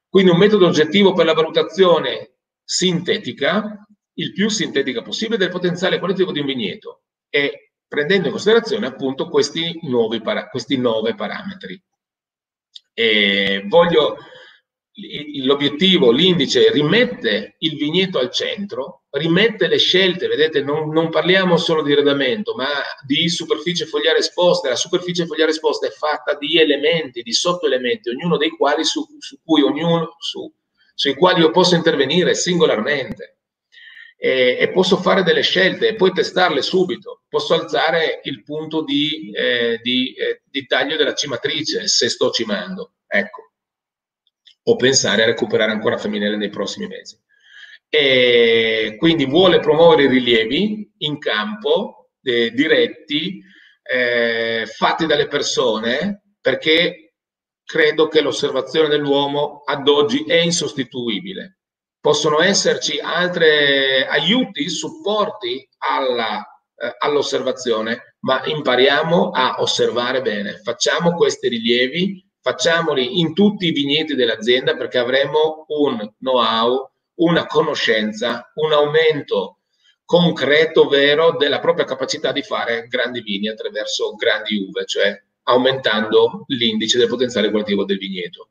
Quindi 0.09 0.31
un 0.31 0.37
metodo 0.37 0.67
oggettivo 0.67 1.13
per 1.13 1.25
la 1.25 1.33
valutazione 1.33 2.37
sintetica, 2.63 3.82
il 4.15 4.33
più 4.33 4.49
sintetica 4.49 5.01
possibile, 5.01 5.37
del 5.37 5.49
potenziale 5.49 5.99
qualitativo 5.99 6.31
di 6.31 6.39
un 6.39 6.45
vigneto 6.45 7.03
e 7.29 7.71
prendendo 7.87 8.25
in 8.25 8.33
considerazione 8.33 8.87
appunto 8.87 9.29
questi, 9.29 9.79
nuovi 9.83 10.21
para- 10.21 10.49
questi 10.49 10.77
nove 10.77 11.15
parametri. 11.15 11.81
E 12.93 13.63
voglio 13.67 14.17
l'obiettivo, 15.43 16.11
l'indice 16.11 16.71
rimette 16.71 17.55
il 17.59 17.75
vigneto 17.75 18.19
al 18.19 18.29
centro, 18.29 19.05
rimette 19.09 19.67
le 19.67 19.77
scelte, 19.77 20.27
vedete, 20.27 20.61
non, 20.61 20.89
non, 20.89 21.09
parliamo 21.09 21.57
solo 21.57 21.81
di 21.81 21.95
redamento, 21.95 22.53
ma 22.53 22.67
di 23.05 23.27
superficie 23.29 23.85
fogliare 23.85 24.19
esposta. 24.19 24.69
La 24.69 24.75
superficie 24.75 25.25
fogliare 25.25 25.51
esposta 25.51 25.87
è 25.87 25.91
fatta 25.91 26.35
di 26.35 26.59
elementi, 26.59 27.23
di 27.23 27.33
sottoelementi, 27.33 28.09
ognuno 28.09 28.37
dei 28.37 28.49
quali 28.49 28.83
su, 28.83 29.03
su 29.17 29.37
cui 29.43 29.61
ognuno, 29.61 30.15
su, 30.19 30.51
sui 30.93 31.15
quali 31.15 31.41
io 31.41 31.49
posso 31.49 31.75
intervenire 31.75 32.35
singolarmente. 32.35 33.37
E, 34.23 34.57
e, 34.57 34.69
posso 34.69 34.95
fare 34.97 35.21
delle 35.23 35.41
scelte 35.41 35.89
e 35.89 35.95
poi 35.95 36.13
testarle 36.13 36.61
subito. 36.61 37.23
Posso 37.27 37.55
alzare 37.55 38.21
il 38.23 38.43
punto 38.43 38.83
di, 38.83 39.31
eh, 39.35 39.79
di, 39.81 40.13
eh, 40.13 40.43
di 40.45 40.65
taglio 40.65 40.95
della 40.95 41.13
cimatrice 41.13 41.87
se 41.87 42.07
sto 42.07 42.31
cimando. 42.31 42.93
Ecco 43.05 43.53
o 44.63 44.75
pensare 44.75 45.23
a 45.23 45.27
recuperare 45.27 45.71
ancora 45.71 45.97
femminile 45.97 46.37
nei 46.37 46.49
prossimi 46.49 46.87
mesi. 46.87 47.19
E 47.89 48.95
quindi 48.97 49.25
vuole 49.25 49.59
promuovere 49.59 50.03
i 50.03 50.07
rilievi 50.07 50.93
in 50.99 51.19
campo, 51.19 52.11
eh, 52.23 52.51
diretti, 52.51 53.41
eh, 53.83 54.65
fatti 54.65 55.05
dalle 55.05 55.27
persone, 55.27 56.35
perché 56.39 57.15
credo 57.63 58.07
che 58.07 58.21
l'osservazione 58.21 58.87
dell'uomo 58.87 59.61
ad 59.65 59.87
oggi 59.87 60.23
è 60.25 60.37
insostituibile. 60.37 61.59
Possono 62.03 62.41
esserci 62.41 62.99
altri 62.99 64.03
aiuti, 64.03 64.67
supporti 64.67 65.65
alla, 65.77 66.45
eh, 66.75 66.95
all'osservazione, 66.97 68.17
ma 68.25 68.43
impariamo 68.43 69.29
a 69.29 69.55
osservare 69.59 70.21
bene. 70.21 70.59
Facciamo 70.61 71.13
questi 71.13 71.47
rilievi 71.47 72.29
facciamoli 72.41 73.21
in 73.21 73.33
tutti 73.33 73.67
i 73.67 73.71
vigneti 73.71 74.15
dell'azienda 74.15 74.75
perché 74.75 74.97
avremo 74.97 75.63
un 75.69 76.13
know-how, 76.19 76.91
una 77.19 77.45
conoscenza, 77.45 78.51
un 78.55 78.73
aumento 78.73 79.59
concreto, 80.03 80.89
vero, 80.89 81.37
della 81.37 81.61
propria 81.61 81.85
capacità 81.85 82.33
di 82.33 82.41
fare 82.41 82.87
grandi 82.87 83.21
vini 83.21 83.47
attraverso 83.47 84.13
grandi 84.15 84.57
uve, 84.57 84.85
cioè 84.85 85.17
aumentando 85.43 86.43
l'indice 86.47 86.97
del 86.97 87.07
potenziale 87.07 87.47
qualitativo 87.47 87.85
del 87.85 87.97
vigneto. 87.97 88.49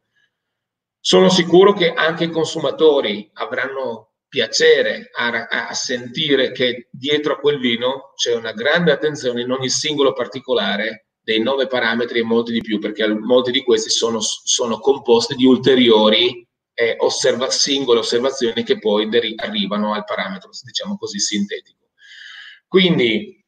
Sono 1.05 1.29
sicuro 1.31 1.73
che 1.73 1.93
anche 1.93 2.25
i 2.25 2.31
consumatori 2.31 3.29
avranno 3.33 4.13
piacere 4.29 5.11
a, 5.13 5.49
a, 5.49 5.75
sentire 5.75 6.53
che 6.53 6.89
dietro 6.93 7.33
a 7.33 7.39
quel 7.39 7.59
vino 7.59 8.13
c'è 8.15 8.37
una 8.37 8.53
grande 8.53 8.93
attenzione 8.93 9.41
in 9.41 9.51
ogni 9.51 9.69
singolo 9.69 10.13
particolare 10.13 11.09
dei 11.21 11.43
nove 11.43 11.67
parametri 11.67 12.21
e 12.21 12.23
molti 12.23 12.53
di 12.53 12.61
più, 12.61 12.79
perché 12.79 13.09
molti 13.09 13.51
di 13.51 13.65
questi 13.65 13.91
sono, 13.91 14.21
sono 14.21 14.79
composti 14.79 15.35
di 15.35 15.45
ulteriori 15.45 16.47
eh, 16.73 16.95
osserva- 17.01 17.51
singole 17.51 17.99
osservazioni 17.99 18.63
che 18.63 18.79
poi 18.79 19.09
deri- 19.09 19.35
arrivano 19.39 19.95
al 19.95 20.05
parametro, 20.05 20.51
diciamo 20.63 20.97
così, 20.97 21.19
sintetico. 21.19 21.91
Quindi 22.69 23.42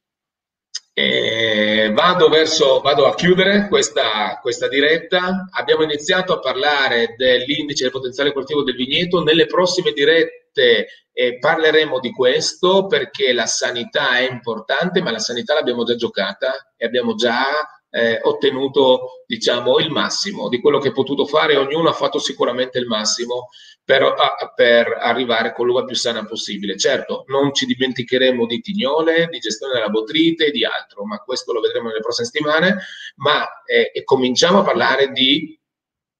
eh, 0.97 1.91
vado, 1.93 2.29
verso, 2.29 2.81
vado 2.81 3.07
a 3.07 3.15
chiudere 3.15 3.67
questa, 3.69 4.39
questa 4.41 4.69
diretta. 4.69 5.49
Abbiamo 5.51 5.83
iniziato 5.83 6.33
a 6.33 6.39
parlare 6.39 7.15
dell'indice 7.17 7.83
del 7.83 7.93
potenziale 7.93 8.33
coltivo 8.33 8.63
del 8.63 8.77
vigneto. 8.77 9.23
Nelle 9.23 9.47
prossime 9.47 9.91
dirette 9.91 10.87
eh, 11.13 11.39
parleremo 11.39 11.99
di 11.99 12.13
questo 12.13 12.87
perché 12.87 13.33
la 13.33 13.47
sanità 13.47 14.19
è 14.19 14.31
importante, 14.31 15.03
ma 15.03 15.11
la 15.11 15.19
sanità 15.19 15.55
l'abbiamo 15.55 15.83
già 15.83 15.97
giocata 15.97 16.73
e 16.77 16.87
abbiamo 16.87 17.17
già 17.17 17.45
eh, 17.91 18.21
ottenuto 18.23 19.25
diciamo, 19.27 19.79
il 19.79 19.91
massimo 19.91 20.49
di 20.49 20.61
quello 20.61 20.79
che 20.79 20.89
è 20.89 20.93
potuto 20.93 21.27
fare. 21.27 21.57
Ognuno 21.57 21.89
ha 21.89 21.93
fatto 21.93 22.21
sicuramente 22.21 22.79
il 22.79 22.87
massimo 22.87 23.49
per, 23.85 24.03
a, 24.03 24.53
per 24.55 24.97
arrivare 24.99 25.53
con 25.53 25.67
l'uva 25.67 25.85
più 25.85 25.95
sana 25.95 26.25
possibile. 26.25 26.77
Certo, 26.77 27.25
non 27.29 27.53
ci 27.53 27.67
dimenticheremo 27.67 28.47
di 28.47 28.61
tignole, 28.61 29.29
di 29.31 29.39
gestione 29.39 29.75
della 29.75 29.91
botrite 29.91 30.47
e 30.47 30.51
di 30.51 30.65
altro, 30.65 31.05
ma 31.05 31.19
questo 31.19 31.53
lo 31.53 31.61
vedremo 31.61 31.89
nelle 31.89 32.01
prossime 32.01 32.27
settimane. 32.27 32.79
Ma 33.17 33.47
eh, 33.65 34.03
cominciamo 34.05 34.61
a 34.61 34.65
parlare 34.65 35.11
di 35.11 35.59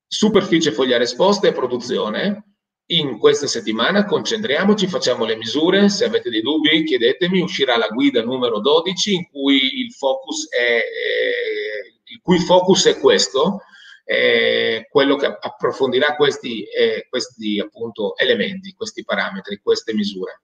superficie 0.07 0.73
fogliare 0.73 1.05
esposta 1.05 1.49
e 1.49 1.53
produzione 1.53 2.55
in 2.87 3.19
questa 3.19 3.47
settimana 3.47 4.05
concentriamoci, 4.05 4.87
facciamo 4.87 5.25
le 5.25 5.37
misure, 5.37 5.89
se 5.89 6.05
avete 6.05 6.29
dei 6.29 6.43
dubbi 6.43 6.85
chiedetemi, 6.85 7.41
uscirà 7.41 7.79
la 7.79 7.89
guida 7.89 8.23
numero 8.23 8.61
12 8.61 9.15
in 9.15 9.29
cui 9.31 9.81
il 9.81 9.93
focus 9.93 10.51
è, 10.51 10.77
eh, 10.77 12.01
il 12.05 12.21
cui 12.21 12.39
focus 12.39 12.87
è 12.89 12.99
questo, 12.99 13.63
eh, 14.05 14.87
quello 14.91 15.17
che 15.17 15.27
approfondirà 15.27 16.15
questi, 16.15 16.65
eh, 16.65 17.07
questi 17.09 17.59
appunto 17.59 18.17
elementi, 18.17 18.75
questi 18.75 19.05
parametri, 19.05 19.61
queste 19.63 19.95
misure. 19.95 20.43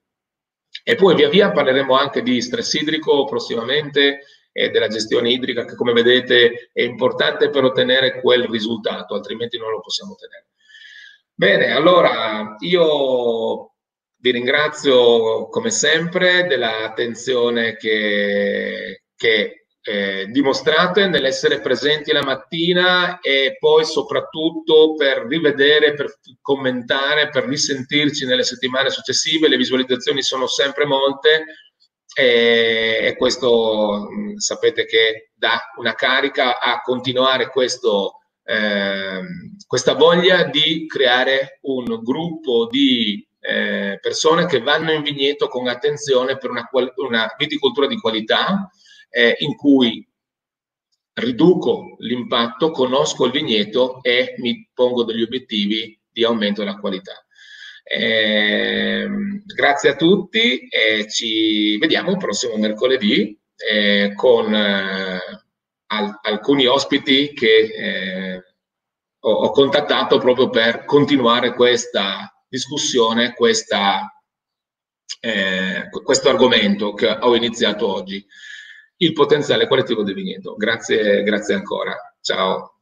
E 0.83 0.95
poi 0.95 1.15
via 1.15 1.29
via 1.29 1.53
parleremo 1.53 1.95
anche 1.95 2.23
di 2.23 2.41
stress 2.41 2.73
idrico 2.75 3.25
prossimamente 3.27 4.21
e 4.53 4.71
della 4.71 4.89
gestione 4.89 5.31
idrica 5.31 5.65
che 5.65 5.75
come 5.77 5.93
vedete 5.93 6.71
è 6.73 6.83
importante 6.83 7.51
per 7.51 7.65
ottenere 7.65 8.21
quel 8.21 8.45
risultato, 8.49 9.15
altrimenti 9.15 9.59
non 9.59 9.71
lo 9.71 9.81
possiamo 9.81 10.13
ottenere. 10.13 10.47
Bene, 11.35 11.71
allora 11.73 12.57
io 12.61 13.75
vi 14.17 14.31
ringrazio 14.31 15.49
come 15.49 15.71
sempre 15.71 16.47
dell'attenzione 16.47 17.77
che, 17.77 19.05
che 19.17 19.60
eh, 19.83 20.27
dimostrate 20.27 21.07
nell'essere 21.07 21.61
presenti 21.61 22.13
la 22.13 22.23
mattina 22.23 23.19
e 23.21 23.57
poi 23.59 23.85
soprattutto 23.85 24.95
per 24.95 25.27
rivedere, 25.27 25.95
per 25.95 26.19
commentare, 26.41 27.31
per 27.31 27.45
risentirci 27.45 28.27
nelle 28.27 28.43
settimane 28.43 28.91
successive. 28.91 29.49
Le 29.49 29.57
visualizzazioni 29.57 30.23
sono 30.23 30.47
sempre 30.47 30.85
molte 30.85 31.45
e, 32.15 32.99
e 33.03 33.17
questo 33.17 34.09
mh, 34.11 34.37
sapete 34.37 34.85
che 34.85 35.31
dà 35.35 35.59
una 35.77 35.95
carica 35.95 36.61
a 36.61 36.81
continuare 36.81 37.49
questo 37.49 38.17
eh, 38.43 39.21
questa 39.67 39.95
voglia 39.95 40.45
di 40.45 40.87
creare 40.87 41.61
un 41.63 41.85
gruppo 42.03 42.67
di 42.69 43.25
eh, 43.39 43.99
persone 44.01 44.47
che 44.47 44.61
vanno 44.61 44.91
in 44.91 45.03
vigneto 45.03 45.47
con 45.47 45.69
attenzione 45.69 46.37
per 46.37 46.51
una 46.51 47.35
viticoltura 47.39 47.87
di 47.87 47.97
qualità 47.99 48.69
eh, 49.11 49.37
in 49.41 49.57
cui 49.57 50.07
riduco 51.15 51.97
l'impatto, 51.99 52.71
conosco 52.71 53.27
il 53.27 53.33
vigneto 53.33 54.03
e 54.03 54.35
mi 54.39 54.69
pongo 54.73 55.05
degli 55.05 55.23
obiettivi 55.23 55.99
di 56.11 56.25
aumento 56.25 56.63
della 56.63 56.79
qualità. 56.79 57.25
Eh, 57.83 59.09
grazie 59.45 59.91
a 59.91 59.97
tutti 59.97 60.69
e 60.69 61.09
ci 61.11 61.77
vediamo 61.79 62.11
il 62.11 62.19
prossimo 62.19 62.57
mercoledì 62.57 63.37
eh, 63.57 64.13
con 64.15 64.55
eh, 64.55 65.19
al, 65.87 66.19
alcuni 66.23 66.67
ospiti 66.67 67.33
che 67.33 67.59
eh, 67.77 68.45
ho, 69.21 69.33
ho, 69.33 69.51
contattato 69.51 70.19
proprio 70.19 70.49
per 70.51 70.85
continuare 70.85 71.53
questa 71.55 72.33
discussione, 72.49 73.35
questa, 73.35 74.23
eh, 75.21 75.89
questo 76.05 76.29
argomento 76.29 76.95
che 76.95 77.09
ho 77.09 77.35
iniziato 77.35 77.93
oggi, 77.93 78.25
il 79.03 79.13
potenziale 79.13 79.67
qualitativo 79.67 80.03
del 80.03 80.15
vigneto. 80.15 80.55
Grazie, 80.57 81.23
grazie 81.23 81.55
ancora. 81.55 81.95
Ciao. 82.21 82.80